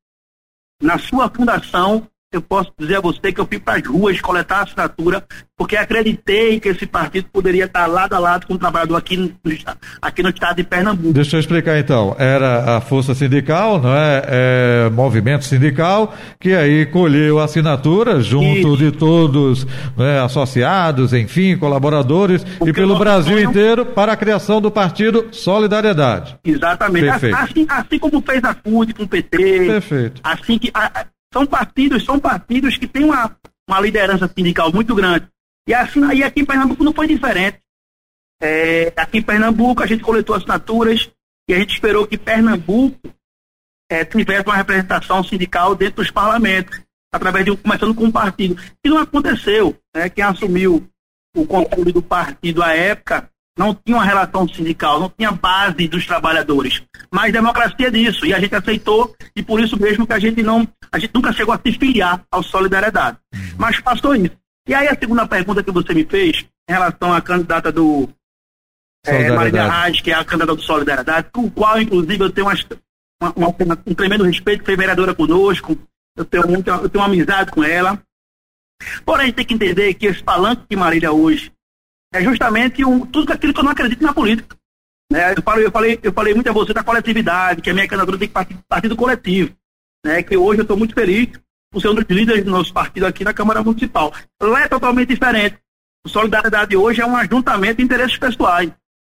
na 0.83 0.99
sua 0.99 1.29
fundação, 1.29 2.09
eu 2.35 2.43
posso 2.43 2.73
dizer 2.79 2.97
a 2.97 3.01
você 3.01 3.33
que 3.33 3.41
eu 3.41 3.47
fui 3.47 3.59
para 3.59 3.79
as 3.79 3.87
ruas 3.87 4.21
coletar 4.21 4.63
assinatura, 4.63 5.25
porque 5.57 5.77
acreditei 5.77 6.59
que 6.59 6.69
esse 6.69 6.87
partido 6.87 7.29
poderia 7.33 7.67
estar 7.67 7.87
lado 7.87 8.15
a 8.15 8.19
lado 8.19 8.47
com 8.47 8.55
o 8.55 8.59
trabalhador 8.59 8.97
aqui 8.97 9.17
no, 9.17 9.33
aqui 10.03 10.23
no 10.23 10.31
estado 10.31 10.57
de 10.57 10.65
Pernambuco. 10.65 11.13
Deixa 11.13 11.37
eu 11.37 11.41
explicar 11.41 11.79
então. 11.79 12.17
Era 12.19 12.77
a 12.77 12.81
força 12.81 13.15
sindical, 13.15 13.81
não 13.81 13.95
é? 13.95 14.23
é 14.27 14.91
movimento 14.91 15.45
sindical, 15.45 16.15
que 16.41 16.53
aí 16.53 16.87
colheu 16.87 17.39
assinatura 17.39 18.21
junto 18.21 18.75
Isso. 18.75 18.77
de 18.77 18.91
todos 18.91 19.67
né, 19.97 20.21
associados, 20.21 21.13
enfim, 21.13 21.57
colaboradores, 21.57 22.43
porque 22.59 22.71
e 22.71 22.75
pelo 22.75 22.99
Brasil 22.99 23.41
inteiro 23.41 23.87
para 23.87 24.13
a 24.13 24.17
criação 24.17 24.61
do 24.61 24.71
partido 24.71 25.29
Solidariedade. 25.31 26.37
Exatamente. 26.45 27.05
Perfeito. 27.05 27.37
Assim, 27.37 27.67
assim 27.69 27.99
como 27.99 28.21
fez 28.21 28.43
a 28.43 28.55
CUT 28.55 28.93
com 28.95 29.05
o 29.05 29.09
PT. 29.09 29.67
Perfeito. 29.67 30.21
Assim 30.25 30.59
que. 30.59 30.71
A, 30.75 31.07
são 31.35 31.45
partidos, 31.45 32.05
são 32.05 32.21
partidos 32.21 32.79
que 32.79 32.87
têm 32.87 33.03
uma, 33.03 33.37
uma 33.69 33.81
liderança 33.81 34.29
sindical 34.29 34.73
muito 34.73 34.95
grande. 34.95 35.27
E, 35.67 35.75
assim, 35.75 36.01
e 36.15 36.23
aqui 36.23 36.41
em 36.41 36.45
Pernambuco 36.45 36.85
não 36.85 36.93
foi 36.93 37.09
diferente. 37.09 37.59
É, 38.41 38.93
aqui 38.97 39.19
em 39.19 39.23
Pernambuco 39.23 39.83
a 39.83 39.87
gente 39.87 40.05
coletou 40.05 40.37
assinaturas 40.37 41.11
e 41.49 41.55
a 41.55 41.59
gente 41.59 41.75
esperou 41.75 42.07
que 42.07 42.17
Pernambuco 42.17 43.11
é, 43.91 44.05
tivesse 44.05 44.47
uma 44.47 44.57
representação 44.57 45.25
sindical 45.25 45.75
dentro 45.75 45.97
dos 45.97 46.11
parlamentos, 46.11 46.81
através 47.13 47.45
de 47.45 47.57
começando 47.57 47.95
com 47.95 48.05
um 48.05 48.13
partido. 48.13 48.57
E 48.85 48.89
não 48.89 48.99
aconteceu. 48.99 49.77
Né? 49.93 50.09
Quem 50.09 50.23
assumiu 50.23 50.89
o 51.37 51.47
controle 51.47 51.91
do 51.91 52.03
partido 52.03 52.63
à 52.63 52.73
época 52.77 53.29
não 53.57 53.75
tinha 53.75 53.97
uma 53.97 54.05
relação 54.05 54.49
sindical, 54.49 55.01
não 55.01 55.09
tinha 55.09 55.31
base 55.31 55.89
dos 55.89 56.07
trabalhadores. 56.07 56.83
Mas 57.11 57.33
democracia 57.33 57.87
é 57.87 57.91
disso, 57.91 58.27
e 58.27 58.35
a 58.35 58.41
gente 58.41 58.55
aceitou, 58.55 59.15
e 59.35 59.43
por 59.43 59.61
isso 59.61 59.81
mesmo 59.81 60.07
que 60.07 60.13
a 60.13 60.19
gente 60.19 60.43
não, 60.43 60.67
a 60.95 60.99
gente 61.01 61.13
nunca 61.13 61.33
chegou 61.33 61.53
a 61.53 61.59
se 61.59 61.73
filiar 61.73 62.25
ao 62.31 62.41
Solidariedade. 62.41 63.19
Uhum. 63.35 63.41
Mas 63.59 63.81
passou 63.81 64.15
isso. 64.15 64.37
E 64.69 64.73
aí 64.73 64.87
a 64.87 64.95
segunda 64.95 65.27
pergunta 65.27 65.61
que 65.61 65.73
você 65.73 65.93
me 65.93 66.05
fez, 66.05 66.47
em 66.69 66.73
relação 66.73 67.13
à 67.13 67.21
candidata 67.21 67.73
do 67.73 68.09
é, 69.05 69.29
Marília 69.33 69.69
Reis, 69.69 70.01
que 70.01 70.13
é 70.13 70.15
a 70.15 70.25
candidata 70.25 70.55
do 70.55 70.63
Solidariedade, 70.63 71.31
com 71.33 71.47
o 71.47 71.51
qual, 71.51 71.81
inclusive, 71.81 72.23
eu 72.23 72.31
tenho 72.31 72.47
uma, 72.47 72.55
uma, 73.35 73.49
uma, 73.49 73.83
um 73.85 73.93
tremendo 73.93 74.23
respeito, 74.23 74.65
foi 74.65 74.77
vereadora 74.77 75.13
conosco, 75.13 75.77
eu 76.17 76.25
tenho, 76.25 76.47
muito, 76.47 76.71
eu 76.71 76.89
tenho 76.89 77.03
uma 77.03 77.13
amizade 77.13 77.51
com 77.51 77.65
ela. 77.65 78.01
Porém, 79.05 79.33
tem 79.33 79.45
que 79.45 79.55
entender 79.55 79.95
que 79.95 80.07
esse 80.07 80.23
palanque 80.23 80.63
de 80.71 80.77
Marília 80.77 81.11
hoje 81.11 81.51
é 82.15 82.23
justamente 82.23 82.85
um, 82.85 83.05
tudo 83.05 83.33
aquilo 83.33 83.53
que 83.53 83.59
eu 83.59 83.65
não 83.65 83.73
acredito 83.73 84.03
na 84.03 84.15
política. 84.15 84.57
Né? 85.11 85.35
Eu, 85.37 85.43
falei, 85.43 85.67
eu, 85.67 85.73
falei, 85.73 86.01
eu 86.05 86.13
falei 86.13 86.35
muito 86.35 86.49
a 86.49 86.53
você 86.53 86.73
da 86.73 86.85
coletividade, 86.85 87.61
que 87.61 87.71
a 87.71 87.75
minha 87.75 87.89
candidatura 87.89 88.19
tem 88.19 88.29
que 88.29 88.35
partir, 88.35 88.57
partir 88.69 88.89
do 88.89 88.97
coletivo. 88.97 89.53
Né? 90.05 90.23
Que 90.23 90.37
hoje 90.37 90.61
eu 90.61 90.63
estou 90.63 90.77
muito 90.77 90.95
feliz 90.95 91.29
por 91.73 91.81
ser 91.81 91.89
um 91.89 91.95
dos 91.95 92.05
líderes 92.09 92.45
do 92.45 92.51
nosso 92.51 92.73
partido 92.73 93.07
aqui 93.07 93.25
na 93.25 93.35
Câmara 93.35 93.63
Municipal. 93.63 94.13
Lá 94.41 94.65
é 94.65 94.69
totalmente 94.69 95.09
diferente. 95.09 95.59
O 96.05 96.09
Solidariedade 96.09 96.77
hoje 96.77 97.01
é 97.01 97.07
um 97.07 97.17
ajuntamento 97.17 97.79
de 97.79 97.83
interesses 97.83 98.19
pessoais. 98.19 98.71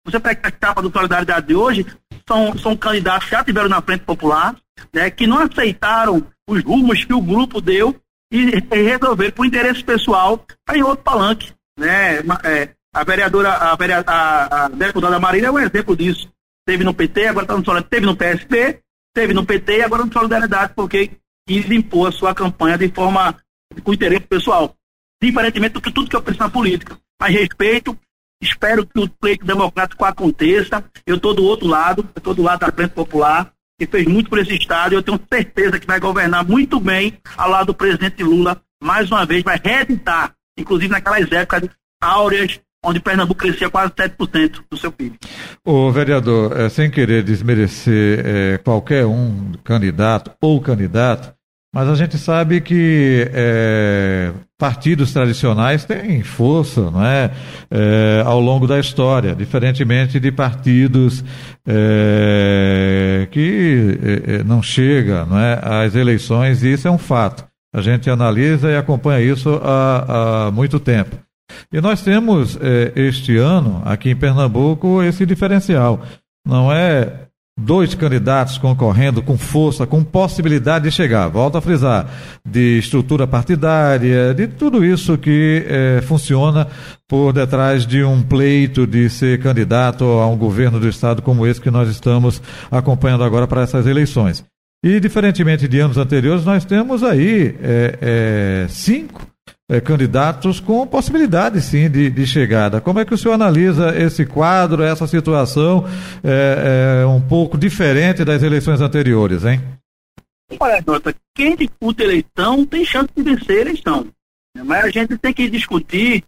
Você 0.05 0.19
pega 0.19 0.47
a 0.47 0.51
capa 0.51 0.81
do 0.81 0.91
Solidariedade 0.91 1.47
de 1.47 1.55
hoje, 1.55 1.85
são, 2.27 2.57
são 2.57 2.75
candidatos 2.75 3.25
que 3.25 3.35
já 3.35 3.43
tiveram 3.43 3.69
na 3.69 3.81
frente 3.81 4.03
popular, 4.03 4.55
né, 4.93 5.09
que 5.09 5.27
não 5.27 5.39
aceitaram 5.39 6.25
os 6.49 6.63
rumos 6.63 7.05
que 7.05 7.13
o 7.13 7.21
grupo 7.21 7.61
deu 7.61 7.95
e, 8.31 8.55
e 8.71 8.81
resolveram, 8.81 9.31
por 9.31 9.45
interesse 9.45 9.83
pessoal, 9.83 10.43
para 10.65 10.77
em 10.77 10.83
outro 10.83 11.03
palanque. 11.03 11.53
Né, 11.77 12.19
é, 12.43 12.69
a 12.93 13.03
vereadora, 13.03 13.51
a, 13.53 13.75
vereadora, 13.75 14.11
a, 14.11 14.65
a 14.65 14.67
deputada 14.69 15.19
Marília 15.19 15.47
é 15.47 15.51
um 15.51 15.59
exemplo 15.59 15.95
disso. 15.95 16.29
Teve 16.65 16.83
no 16.83 16.93
PT, 16.93 17.27
agora 17.27 17.45
está 17.45 17.57
no 17.57 17.63
Solidariedade. 17.63 17.89
Teve 17.89 18.05
no 18.05 18.15
PSP, 18.15 18.81
teve 19.19 19.33
no 19.33 19.45
PT 19.45 19.77
e 19.77 19.81
agora 19.81 20.05
no 20.05 20.13
Solidariedade, 20.13 20.73
porque 20.73 21.11
quis 21.45 21.69
impor 21.69 22.07
a 22.07 22.11
sua 22.11 22.33
campanha 22.33 22.77
de 22.77 22.87
forma 22.87 23.35
com 23.83 23.93
interesse 23.93 24.25
pessoal. 24.25 24.73
Diferentemente 25.21 25.73
do 25.73 25.81
que 25.81 25.91
tudo 25.91 26.09
que 26.09 26.15
eu 26.15 26.21
penso 26.21 26.39
na 26.39 26.49
política. 26.49 26.97
Mas 27.19 27.33
respeito, 27.33 27.97
Espero 28.41 28.87
que 28.87 28.97
o 28.97 29.09
pleito 29.09 29.45
democrático 29.45 30.05
aconteça. 30.05 30.81
Eu 31.05 31.17
estou 31.17 31.33
do 31.33 31.43
outro 31.43 31.67
lado, 31.67 32.07
eu 32.15 32.19
estou 32.19 32.33
do 32.33 32.41
lado 32.41 32.61
da 32.61 32.71
Frente 32.71 32.91
Popular, 32.91 33.51
que 33.77 33.85
fez 33.85 34.07
muito 34.07 34.29
por 34.29 34.39
esse 34.39 34.55
Estado. 34.55 34.93
E 34.93 34.95
eu 34.95 35.03
tenho 35.03 35.19
certeza 35.29 35.77
que 35.77 35.85
vai 35.85 35.99
governar 35.99 36.45
muito 36.45 36.79
bem 36.79 37.19
ao 37.35 37.49
lado 37.49 37.67
do 37.67 37.73
presidente 37.73 38.23
Lula. 38.23 38.61
Mais 38.81 39.11
uma 39.11 39.25
vez, 39.25 39.43
vai 39.43 39.59
reeditar, 39.61 40.33
inclusive 40.57 40.89
naquelas 40.89 41.29
épocas 41.29 41.69
áureas 42.01 42.61
onde 42.83 42.99
Pernambuco 42.99 43.39
crescia 43.39 43.69
quase 43.69 43.91
7% 43.93 44.61
do 44.69 44.77
seu 44.77 44.91
PIB. 44.91 45.17
O 45.65 45.91
vereador, 45.91 46.57
é, 46.59 46.69
sem 46.69 46.89
querer 46.89 47.23
desmerecer 47.23 48.23
é, 48.25 48.57
qualquer 48.57 49.05
um 49.05 49.51
candidato 49.63 50.31
ou 50.41 50.61
candidato, 50.61 51.33
mas 51.73 51.87
a 51.87 51.93
gente 51.93 52.17
sabe 52.17 52.61
que 52.61 53.29
é, 53.31 54.31
partidos 54.57 55.13
tradicionais 55.13 55.85
têm 55.85 56.23
força 56.23 56.89
não 56.89 57.05
é, 57.05 57.31
é, 57.69 58.23
ao 58.25 58.39
longo 58.39 58.65
da 58.65 58.79
história, 58.79 59.35
diferentemente 59.35 60.19
de 60.19 60.31
partidos 60.31 61.23
é, 61.67 63.27
que 63.29 64.41
não 64.45 64.63
chegam 64.63 65.27
não 65.27 65.39
é, 65.39 65.59
às 65.61 65.93
eleições, 65.95 66.63
e 66.63 66.73
isso 66.73 66.87
é 66.87 66.91
um 66.91 66.97
fato. 66.97 67.47
A 67.71 67.81
gente 67.81 68.09
analisa 68.09 68.71
e 68.71 68.75
acompanha 68.75 69.21
isso 69.21 69.61
há, 69.63 70.47
há 70.47 70.51
muito 70.51 70.79
tempo. 70.79 71.15
E 71.71 71.81
nós 71.81 72.01
temos 72.01 72.57
é, 72.61 72.91
este 72.95 73.37
ano, 73.37 73.81
aqui 73.85 74.09
em 74.09 74.15
Pernambuco, 74.15 75.01
esse 75.03 75.25
diferencial. 75.25 76.01
Não 76.45 76.71
é 76.71 77.27
dois 77.59 77.93
candidatos 77.93 78.57
concorrendo 78.57 79.21
com 79.21 79.37
força, 79.37 79.85
com 79.85 80.03
possibilidade 80.03 80.85
de 80.85 80.91
chegar, 80.91 81.27
volto 81.27 81.57
a 81.57 81.61
frisar, 81.61 82.07
de 82.45 82.79
estrutura 82.79 83.27
partidária, 83.27 84.33
de 84.33 84.47
tudo 84.47 84.83
isso 84.83 85.17
que 85.17 85.65
é, 85.67 86.01
funciona 86.01 86.67
por 87.07 87.33
detrás 87.33 87.85
de 87.85 88.03
um 88.03 88.21
pleito 88.21 88.87
de 88.87 89.09
ser 89.09 89.41
candidato 89.41 90.05
a 90.05 90.27
um 90.27 90.37
governo 90.37 90.79
do 90.79 90.87
Estado 90.87 91.21
como 91.21 91.45
esse 91.45 91.59
que 91.59 91.71
nós 91.71 91.89
estamos 91.89 92.41
acompanhando 92.71 93.23
agora 93.23 93.47
para 93.47 93.61
essas 93.61 93.85
eleições. 93.85 94.45
E, 94.83 94.99
diferentemente 94.99 95.67
de 95.67 95.79
anos 95.79 95.97
anteriores, 95.97 96.45
nós 96.45 96.63
temos 96.63 97.03
aí 97.03 97.55
é, 97.61 97.97
é, 98.01 98.67
cinco 98.69 99.27
é, 99.69 99.79
candidatos 99.79 100.59
com 100.59 100.85
possibilidade, 100.87 101.61
sim, 101.61 101.89
de, 101.89 102.09
de, 102.09 102.25
chegada. 102.25 102.81
Como 102.81 102.99
é 102.99 103.05
que 103.05 103.13
o 103.13 103.17
senhor 103.17 103.35
analisa 103.35 103.95
esse 103.95 104.25
quadro, 104.25 104.81
essa 104.81 105.05
situação 105.05 105.85
é, 106.23 107.01
é 107.03 107.05
um 107.05 107.21
pouco 107.21 107.55
diferente 107.55 108.25
das 108.25 108.41
eleições 108.41 108.81
anteriores, 108.81 109.45
hein? 109.45 109.61
Olha, 110.59 110.83
nota, 110.85 111.15
quem 111.35 111.55
disputa 111.55 112.03
eleição 112.03 112.65
tem 112.65 112.83
chance 112.83 113.09
de 113.15 113.21
vencer 113.21 113.57
a 113.57 113.61
eleição. 113.61 114.07
Mas 114.65 114.85
a 114.85 114.89
gente 114.89 115.15
tem 115.19 115.31
que 115.31 115.47
discutir 115.47 116.23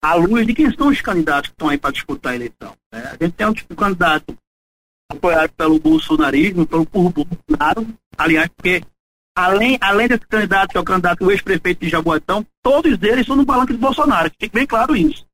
à 0.00 0.14
luz 0.14 0.46
de 0.46 0.54
quem 0.54 0.72
são 0.72 0.88
os 0.88 1.00
candidatos 1.00 1.50
que 1.50 1.54
estão 1.54 1.68
aí 1.68 1.76
para 1.76 1.90
disputar 1.90 2.32
a 2.32 2.36
eleição. 2.36 2.72
Né? 2.92 3.02
A 3.02 3.24
gente 3.24 3.32
tem 3.32 3.46
um, 3.48 3.50
um 3.50 3.74
candidato 3.74 4.36
apoiado 5.10 5.50
pelo 5.50 5.80
bolsonarismo, 5.80 6.66
pelo 6.66 6.84
Bolsonaro, 6.84 7.86
aliás, 8.16 8.48
porque 8.56 8.82
além, 9.36 9.76
além 9.80 10.08
desse 10.08 10.26
candidato, 10.26 10.70
que 10.70 10.78
é 10.78 10.80
o 10.80 10.84
candidato 10.84 11.24
o 11.24 11.30
ex-prefeito 11.30 11.82
de 11.82 11.90
Jaboatão, 11.90 12.44
todos 12.62 13.00
eles 13.02 13.26
são 13.26 13.36
no 13.36 13.44
palanque 13.44 13.74
do 13.74 13.78
Bolsonaro, 13.78 14.30
fique 14.30 14.54
bem 14.54 14.66
claro 14.66 14.96
isso. 14.96 15.26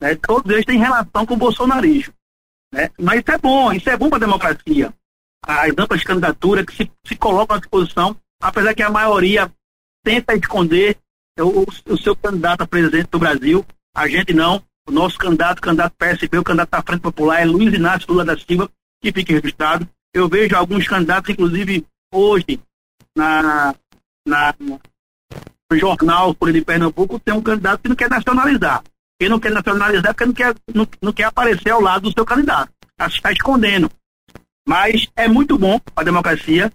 Né? 0.00 0.14
Todos 0.16 0.52
eles 0.52 0.66
têm 0.66 0.78
relação 0.78 1.24
com 1.24 1.34
o 1.34 1.38
bolsonarismo. 1.38 2.12
Né? 2.72 2.90
Mas 3.00 3.20
isso 3.20 3.32
é 3.32 3.38
bom, 3.38 3.72
isso 3.72 3.88
é 3.88 3.96
bom 3.96 4.10
para 4.10 4.18
a 4.18 4.20
democracia. 4.20 4.92
As 5.44 5.70
amplas 5.78 6.04
candidaturas 6.04 6.66
que 6.66 6.76
se, 6.76 6.92
se 7.06 7.16
colocam 7.16 7.56
à 7.56 7.58
disposição, 7.58 8.14
apesar 8.40 8.74
que 8.74 8.82
a 8.82 8.90
maioria 8.90 9.50
tenta 10.04 10.34
esconder 10.34 10.98
o, 11.40 11.64
o 11.86 11.96
seu 11.96 12.14
candidato 12.14 12.62
a 12.62 12.66
presidente 12.66 13.08
do 13.10 13.18
Brasil, 13.18 13.64
a 13.96 14.06
gente 14.08 14.34
não. 14.34 14.62
O 14.86 14.90
nosso 14.90 15.18
candidato, 15.18 15.58
o 15.58 15.62
candidato 15.62 15.94
PSB, 15.98 16.38
o 16.38 16.44
candidato 16.44 16.70
da 16.70 16.82
Frente 16.82 17.00
Popular 17.00 17.40
é 17.40 17.44
Luiz 17.44 17.72
Inácio 17.74 18.06
Lula 18.08 18.24
da 18.24 18.38
Silva, 18.38 18.70
que 19.02 19.12
fique 19.12 19.34
registrado. 19.34 19.88
Eu 20.14 20.28
vejo 20.28 20.56
alguns 20.56 20.88
candidatos, 20.88 21.30
inclusive 21.30 21.86
hoje, 22.12 22.58
na, 23.18 23.74
na, 24.26 24.54
no 24.58 25.78
jornal 25.78 26.32
por 26.34 26.52
de 26.52 26.62
Pernambuco, 26.62 27.18
tem 27.18 27.34
um 27.34 27.42
candidato 27.42 27.82
que 27.82 27.88
não 27.88 27.96
quer 27.96 28.08
nacionalizar. 28.08 28.82
Quem 29.20 29.28
não 29.28 29.40
quer 29.40 29.50
nacionalizar 29.50 30.14
porque 30.14 30.26
não 30.26 30.32
quer, 30.32 30.54
não, 30.72 30.88
não 31.02 31.12
quer 31.12 31.24
aparecer 31.24 31.70
ao 31.70 31.80
lado 31.80 32.08
do 32.08 32.12
seu 32.12 32.24
candidato. 32.24 32.70
Está 33.08 33.32
escondendo. 33.32 33.90
Mas 34.66 35.08
é 35.16 35.26
muito 35.26 35.58
bom 35.58 35.78
para 35.78 36.02
a 36.02 36.04
democracia. 36.04 36.72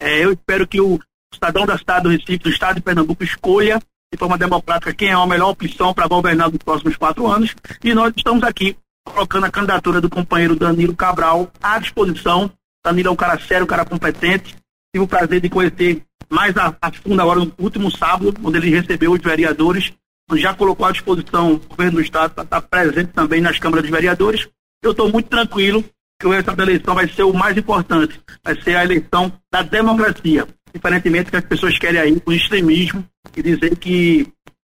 É, 0.00 0.24
eu 0.24 0.32
espero 0.32 0.66
que 0.66 0.80
o 0.80 0.98
cidadão 1.34 1.66
da 1.66 1.76
cidade 1.76 2.04
do 2.04 2.08
Recife, 2.08 2.38
do 2.38 2.50
estado 2.50 2.76
de 2.76 2.82
Pernambuco, 2.82 3.22
escolha 3.22 3.78
de 4.12 4.18
forma 4.18 4.36
democrática 4.36 4.94
quem 4.94 5.08
é 5.08 5.12
a 5.12 5.26
melhor 5.26 5.50
opção 5.50 5.94
para 5.94 6.06
governar 6.06 6.50
nos 6.50 6.58
próximos 6.58 6.96
quatro 6.96 7.26
anos. 7.26 7.54
E 7.82 7.94
nós 7.94 8.12
estamos 8.16 8.42
aqui 8.42 8.76
colocando 9.04 9.46
a 9.46 9.50
candidatura 9.50 10.00
do 10.00 10.10
companheiro 10.10 10.56
Danilo 10.56 10.94
Cabral 10.94 11.50
à 11.62 11.78
disposição. 11.78 12.50
Danilo 12.84 13.08
é 13.08 13.12
um 13.12 13.16
cara 13.16 13.38
sério, 13.38 13.64
um 13.64 13.68
cara 13.68 13.84
competente, 13.84 14.54
Tive 14.94 15.04
o 15.04 15.08
prazer 15.08 15.40
de 15.40 15.48
conhecer 15.48 16.02
mais 16.28 16.56
a, 16.56 16.76
a 16.80 16.92
fundo 16.92 17.20
agora 17.20 17.40
no 17.40 17.52
último 17.58 17.90
sábado, 17.90 18.34
onde 18.44 18.58
ele 18.58 18.70
recebeu 18.70 19.12
os 19.12 19.20
vereadores, 19.20 19.92
já 20.34 20.54
colocou 20.54 20.86
à 20.86 20.92
disposição 20.92 21.54
o 21.54 21.58
governo 21.58 21.92
do 21.92 22.00
Estado 22.00 22.34
para 22.34 22.44
estar 22.44 22.62
presente 22.62 23.12
também 23.12 23.40
nas 23.40 23.58
câmaras 23.58 23.82
dos 23.82 23.90
vereadores. 23.90 24.48
Eu 24.82 24.92
estou 24.92 25.10
muito 25.10 25.28
tranquilo 25.28 25.84
que 26.20 26.26
o 26.26 26.30
resultado 26.30 26.56
da 26.56 26.62
eleição 26.62 26.94
vai 26.94 27.08
ser 27.08 27.22
o 27.22 27.32
mais 27.32 27.56
importante, 27.56 28.20
vai 28.44 28.60
ser 28.62 28.76
a 28.76 28.84
eleição 28.84 29.32
da 29.50 29.62
democracia, 29.62 30.46
diferentemente 30.72 31.30
que 31.30 31.36
as 31.36 31.44
pessoas 31.44 31.78
querem 31.78 32.00
aí 32.00 32.20
com 32.20 32.32
extremismo 32.32 33.04
e 33.36 33.42
dizer 33.42 33.76
que, 33.76 34.26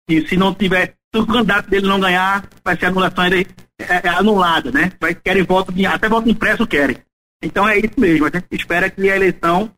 que 0.07 0.27
se 0.27 0.37
não 0.37 0.53
tiver, 0.53 0.95
se 1.13 1.21
o 1.21 1.25
candidato 1.25 1.69
dele 1.69 1.87
não 1.87 1.99
ganhar, 1.99 2.47
vai 2.63 2.77
ser 2.77 2.85
a 2.85 2.89
anulação 2.89 3.25
é, 3.25 3.45
é, 3.79 4.09
anulada, 4.09 4.71
né? 4.71 4.91
Vai, 4.99 5.13
querem 5.13 5.43
voto, 5.43 5.73
até 5.87 6.09
voto 6.09 6.29
impresso 6.29 6.65
querem. 6.65 6.97
Então 7.43 7.67
é 7.67 7.77
isso 7.77 7.99
mesmo, 7.99 8.25
a 8.25 8.29
gente 8.29 8.47
espera 8.51 8.89
que 8.89 9.09
a 9.09 9.15
eleição 9.15 9.71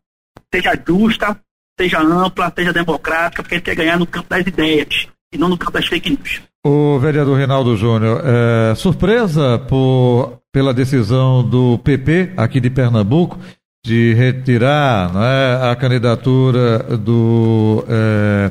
seja 0.52 0.78
justa, 0.86 1.38
seja 1.78 2.00
ampla, 2.00 2.52
seja 2.56 2.72
democrática, 2.72 3.42
porque 3.42 3.56
gente 3.56 3.64
quer 3.64 3.76
ganhar 3.76 3.98
no 3.98 4.06
campo 4.06 4.28
das 4.28 4.46
ideias 4.46 5.08
e 5.32 5.38
não 5.38 5.48
no 5.48 5.58
campo 5.58 5.72
das 5.72 5.86
fake 5.86 6.10
news. 6.10 6.42
O 6.66 6.98
vereador 6.98 7.36
Reinaldo 7.36 7.76
Júnior, 7.76 8.22
é, 8.24 8.74
surpresa 8.74 9.58
por, 9.58 10.40
pela 10.52 10.74
decisão 10.74 11.48
do 11.48 11.78
PP 11.78 12.32
aqui 12.36 12.60
de 12.60 12.68
Pernambuco 12.68 13.38
de 13.86 14.12
retirar 14.14 15.10
é, 15.14 15.70
a 15.70 15.76
candidatura 15.76 16.78
do 16.98 17.84
é, 17.88 18.50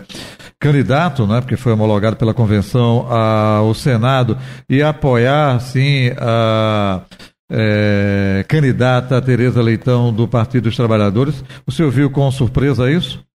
candidato, 0.60 1.28
né, 1.28 1.42
porque 1.42 1.58
foi 1.58 1.74
homologado 1.74 2.16
pela 2.16 2.34
convenção 2.34 3.12
ao 3.12 3.74
Senado, 3.74 4.38
e 4.70 4.82
apoiar, 4.82 5.60
sim, 5.60 6.12
a 6.18 7.02
é, 7.50 8.46
candidata 8.48 9.22
Tereza 9.22 9.62
Leitão 9.62 10.14
do 10.14 10.28
Partido 10.28 10.64
dos 10.64 10.76
Trabalhadores. 10.76 11.44
O 11.66 11.72
senhor 11.72 11.92
viu 11.92 12.10
com 12.10 12.30
surpresa 12.32 12.92
isso? 12.92 13.26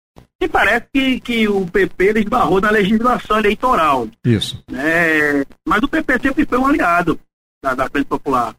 Me 0.41 0.49
parece 0.49 0.87
que, 0.93 1.21
que 1.21 1.49
o 1.49 1.65
PP 1.67 2.19
esbarrou 2.19 2.61
na 2.61 2.71
legislação 2.71 3.39
eleitoral. 3.39 4.09
Isso. 4.25 4.63
É, 4.75 5.45
mas 5.67 5.83
o 5.83 5.89
PP 5.89 6.19
sempre 6.21 6.45
foi 6.45 6.59
um 6.59 6.67
aliado 6.67 7.19
da, 7.63 7.75
da 7.75 7.89
Frente 7.89 8.07
Popular. 8.07 8.55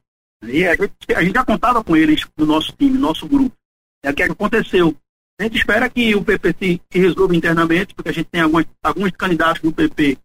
E 0.45 0.65
a 0.65 0.75
gente, 0.75 0.93
a 1.15 1.21
gente 1.21 1.33
já 1.33 1.43
contava 1.43 1.83
com 1.83 1.95
eles 1.95 2.25
no 2.37 2.45
nosso 2.45 2.73
time, 2.73 2.91
no 2.91 3.01
nosso 3.01 3.27
grupo. 3.27 3.55
É 4.03 4.11
o 4.11 4.13
que 4.13 4.23
aconteceu. 4.23 4.95
A 5.39 5.43
gente 5.43 5.57
espera 5.57 5.89
que 5.89 6.15
o 6.15 6.23
PP 6.23 6.55
se, 6.57 6.81
se 6.91 6.99
resolva 6.99 7.35
internamente, 7.35 7.93
porque 7.93 8.09
a 8.09 8.13
gente 8.13 8.29
tem 8.29 8.41
alguns, 8.41 8.65
alguns 8.81 9.11
candidatos 9.11 9.61
no 9.61 9.73
PP, 9.73 10.17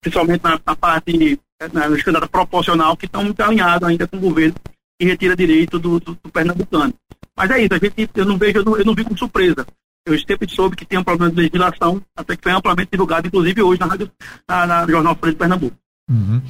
principalmente 0.00 0.42
na, 0.42 0.60
na 0.64 0.76
parte 0.76 1.38
na 1.72 1.88
escandalo 1.88 2.28
proporcional 2.28 2.96
que 2.96 3.06
estão 3.06 3.24
muito 3.24 3.40
alinhados 3.40 3.88
ainda 3.88 4.06
com 4.06 4.16
o 4.16 4.20
governo 4.20 4.54
que 4.98 5.06
retira 5.06 5.36
direito 5.36 5.78
do, 5.78 5.98
do, 6.00 6.18
do 6.22 6.30
pernambucano. 6.30 6.94
Mas 7.36 7.50
é 7.50 7.60
isso, 7.60 7.74
a 7.74 7.78
gente, 7.78 8.10
eu 8.14 8.24
não 8.24 8.36
vejo, 8.36 8.58
eu 8.58 8.64
não, 8.64 8.76
eu 8.76 8.84
não 8.84 8.94
vi 8.94 9.04
com 9.04 9.16
surpresa. 9.16 9.66
Eu 10.06 10.18
sempre 10.18 10.48
soube 10.50 10.74
que 10.74 10.86
tem 10.86 10.98
um 10.98 11.04
problema 11.04 11.30
de 11.30 11.40
legislação, 11.40 12.02
até 12.16 12.36
que 12.36 12.42
foi 12.42 12.52
amplamente 12.52 12.88
divulgado, 12.90 13.26
inclusive 13.26 13.62
hoje 13.62 13.80
na, 13.80 13.86
rádio, 13.86 14.10
na, 14.48 14.66
na 14.66 14.86
Jornal 14.86 15.16
Folha 15.16 15.32
de 15.32 15.38
Pernambuco. 15.38 15.76
Uhum. 16.10 16.40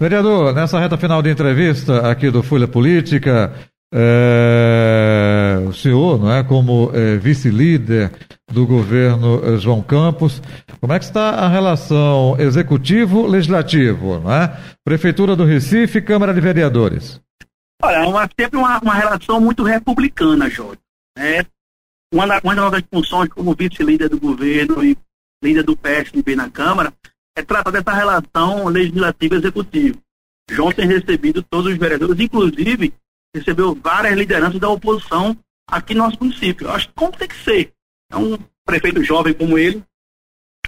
Vereador, 0.00 0.54
nessa 0.54 0.80
reta 0.80 0.96
final 0.96 1.22
de 1.22 1.30
entrevista 1.30 2.10
aqui 2.10 2.30
do 2.30 2.42
Folha 2.42 2.66
Política, 2.66 3.52
é, 3.92 5.62
o 5.68 5.72
senhor, 5.72 6.18
não 6.18 6.32
é, 6.32 6.42
como 6.42 6.90
é, 6.94 7.16
vice-líder 7.18 8.10
do 8.50 8.66
governo 8.66 9.40
é, 9.44 9.58
João 9.58 9.82
Campos, 9.82 10.40
como 10.80 10.94
é 10.94 10.98
que 10.98 11.04
está 11.04 11.30
a 11.30 11.48
relação 11.48 12.36
executivo-legislativo, 12.38 14.20
não 14.20 14.32
é? 14.32 14.58
Prefeitura 14.82 15.36
do 15.36 15.44
Recife, 15.44 16.00
Câmara 16.00 16.32
de 16.32 16.40
Vereadores. 16.40 17.20
Olha, 17.82 17.96
é 17.96 18.06
uma, 18.06 18.28
sempre 18.38 18.58
uma, 18.58 18.78
uma 18.80 18.94
relação 18.94 19.40
muito 19.40 19.62
republicana, 19.62 20.48
Jorge. 20.48 20.80
Né? 21.18 21.44
Uma, 22.12 22.26
da, 22.26 22.40
uma 22.42 22.70
das 22.70 22.82
funções 22.90 23.28
como 23.28 23.54
vice-líder 23.54 24.08
do 24.08 24.18
governo 24.18 24.82
e 24.82 24.96
líder 25.44 25.64
do 25.64 25.76
PSDB 25.76 26.34
na 26.34 26.48
Câmara 26.48 26.92
é 27.36 27.42
tratar 27.42 27.70
dessa 27.70 27.92
relação 27.92 28.68
legislativa-executiva. 28.68 29.98
João 30.50 30.72
tem 30.72 30.86
recebido 30.86 31.42
todos 31.42 31.72
os 31.72 31.78
vereadores, 31.78 32.18
inclusive 32.20 32.92
recebeu 33.34 33.74
várias 33.74 34.16
lideranças 34.16 34.60
da 34.60 34.68
oposição 34.68 35.36
aqui 35.66 35.94
no 35.94 36.04
nosso 36.04 36.18
município. 36.20 36.66
Eu 36.66 36.72
acho 36.72 36.88
que 36.88 36.94
como 36.94 37.16
tem 37.16 37.28
que 37.28 37.42
ser. 37.42 37.72
É 38.10 38.16
um 38.16 38.36
prefeito 38.64 39.02
jovem 39.02 39.32
como 39.32 39.58
ele, 39.58 39.82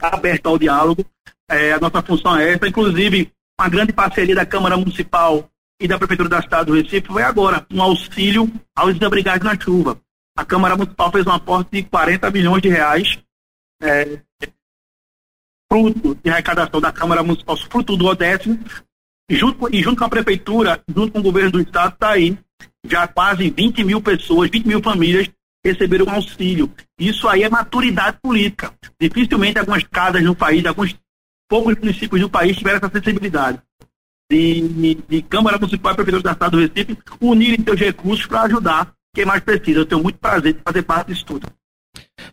aberto 0.00 0.46
ao 0.46 0.58
diálogo. 0.58 1.04
É, 1.48 1.72
a 1.72 1.78
nossa 1.78 2.02
função 2.02 2.36
é 2.38 2.52
essa. 2.52 2.66
Inclusive, 2.66 3.30
uma 3.60 3.68
grande 3.68 3.92
parceria 3.92 4.34
da 4.34 4.46
Câmara 4.46 4.76
Municipal 4.76 5.48
e 5.80 5.86
da 5.86 5.98
Prefeitura 5.98 6.28
da 6.28 6.38
Estado 6.38 6.66
do 6.66 6.74
Recife 6.74 7.06
foi 7.06 7.22
agora, 7.22 7.66
um 7.70 7.82
auxílio 7.82 8.50
aos 8.74 8.94
desabrigados 8.94 9.44
na 9.44 9.58
chuva. 9.58 10.00
A 10.36 10.44
Câmara 10.44 10.76
Municipal 10.76 11.12
fez 11.12 11.26
um 11.26 11.32
aporte 11.32 11.70
de 11.70 11.82
40 11.84 12.30
milhões 12.30 12.62
de 12.62 12.68
reais, 12.68 13.22
é, 13.82 14.20
fruto 15.70 16.14
de 16.14 16.30
arrecadação 16.30 16.80
da 16.80 16.90
Câmara 16.90 17.22
Municipal, 17.22 17.56
fruto 17.56 17.96
do 17.96 18.06
Odécimo, 18.06 18.58
junto, 19.30 19.72
e 19.72 19.82
junto 19.82 19.98
com 19.98 20.04
a 20.04 20.08
Prefeitura, 20.08 20.82
junto 20.88 21.12
com 21.12 21.18
o 21.18 21.22
governo 21.22 21.52
do 21.52 21.60
Estado, 21.60 21.94
está 21.94 22.10
aí 22.10 22.38
já 22.84 23.06
quase 23.08 23.50
20 23.50 23.84
mil 23.84 24.00
pessoas, 24.00 24.50
20 24.50 24.66
mil 24.66 24.82
famílias 24.82 25.28
receberam 25.64 26.10
auxílio. 26.10 26.70
Isso 26.98 27.26
aí 27.26 27.42
é 27.42 27.48
maturidade 27.48 28.18
política. 28.22 28.72
Dificilmente 29.00 29.58
algumas 29.58 29.82
casas 29.84 30.22
no 30.22 30.34
país, 30.34 30.64
alguns 30.66 30.94
poucos 31.48 31.74
municípios 31.76 32.20
do 32.20 32.28
país 32.28 32.56
tiveram 32.56 32.78
essa 32.78 32.90
sensibilidade 32.90 33.58
de, 34.30 34.94
de 35.08 35.22
Câmara 35.22 35.58
Municipal 35.58 35.92
e 35.92 35.96
Prefeitura 35.96 36.22
da 36.22 36.32
Estado 36.32 36.52
do 36.52 36.60
Recife 36.60 36.98
unirem 37.20 37.62
seus 37.64 37.80
recursos 37.80 38.26
para 38.26 38.42
ajudar 38.42 38.92
quem 39.14 39.24
mais 39.24 39.42
precisa. 39.42 39.80
Eu 39.80 39.86
tenho 39.86 40.02
muito 40.02 40.18
prazer 40.18 40.54
de 40.54 40.60
fazer 40.60 40.82
parte 40.82 41.08
disso 41.08 41.24
tudo. 41.24 41.46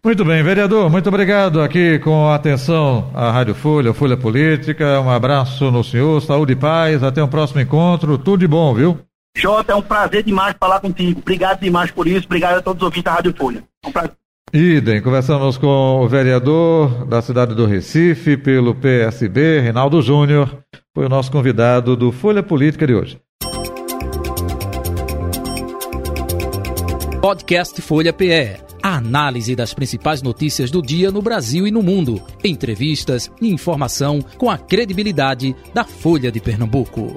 Muito 0.03 0.25
bem, 0.25 0.41
vereador, 0.41 0.89
muito 0.89 1.07
obrigado 1.09 1.61
aqui 1.61 1.99
com 1.99 2.31
atenção 2.31 3.11
à 3.13 3.31
Rádio 3.31 3.53
Folha, 3.53 3.93
Folha 3.93 4.17
Política. 4.17 4.99
Um 4.99 5.09
abraço 5.09 5.69
no 5.69 5.83
senhor, 5.83 6.19
saúde 6.21 6.53
e 6.53 6.55
paz. 6.55 7.03
Até 7.03 7.21
o 7.21 7.25
um 7.25 7.29
próximo 7.29 7.61
encontro. 7.61 8.17
Tudo 8.17 8.39
de 8.39 8.47
bom, 8.47 8.73
viu? 8.73 8.99
Jota, 9.35 9.73
é 9.73 9.75
um 9.75 9.81
prazer 9.81 10.23
demais 10.23 10.55
falar 10.59 10.79
contigo. 10.79 11.19
Obrigado 11.19 11.61
demais 11.61 11.91
por 11.91 12.07
isso. 12.07 12.25
Obrigado 12.25 12.57
a 12.57 12.61
todos 12.61 12.81
os 12.81 12.85
ouvintes 12.85 13.03
da 13.03 13.13
Rádio 13.13 13.33
Folha. 13.35 13.63
É 13.83 13.87
um 13.87 13.91
prazer. 13.91 14.21
Idem, 14.53 15.01
conversamos 15.01 15.57
com 15.57 16.01
o 16.01 16.07
vereador 16.09 17.05
da 17.05 17.21
cidade 17.21 17.55
do 17.55 17.65
Recife, 17.65 18.35
pelo 18.35 18.75
PSB, 18.75 19.61
Reinaldo 19.61 20.01
Júnior, 20.01 20.61
foi 20.93 21.05
o 21.05 21.09
nosso 21.09 21.31
convidado 21.31 21.95
do 21.95 22.11
Folha 22.11 22.43
Política 22.43 22.85
de 22.85 22.93
hoje. 22.93 23.17
Podcast 27.21 27.81
Folha 27.81 28.11
PE. 28.11 28.57
A 28.83 28.97
análise 28.97 29.55
das 29.55 29.73
principais 29.73 30.21
notícias 30.21 30.69
do 30.69 30.81
dia 30.81 31.11
no 31.11 31.21
Brasil 31.21 31.65
e 31.65 31.71
no 31.71 31.81
mundo. 31.81 32.21
Entrevistas 32.43 33.31
e 33.39 33.53
informação 33.53 34.21
com 34.37 34.49
a 34.49 34.57
credibilidade 34.57 35.55
da 35.73 35.85
Folha 35.85 36.29
de 36.29 36.41
Pernambuco. 36.41 37.15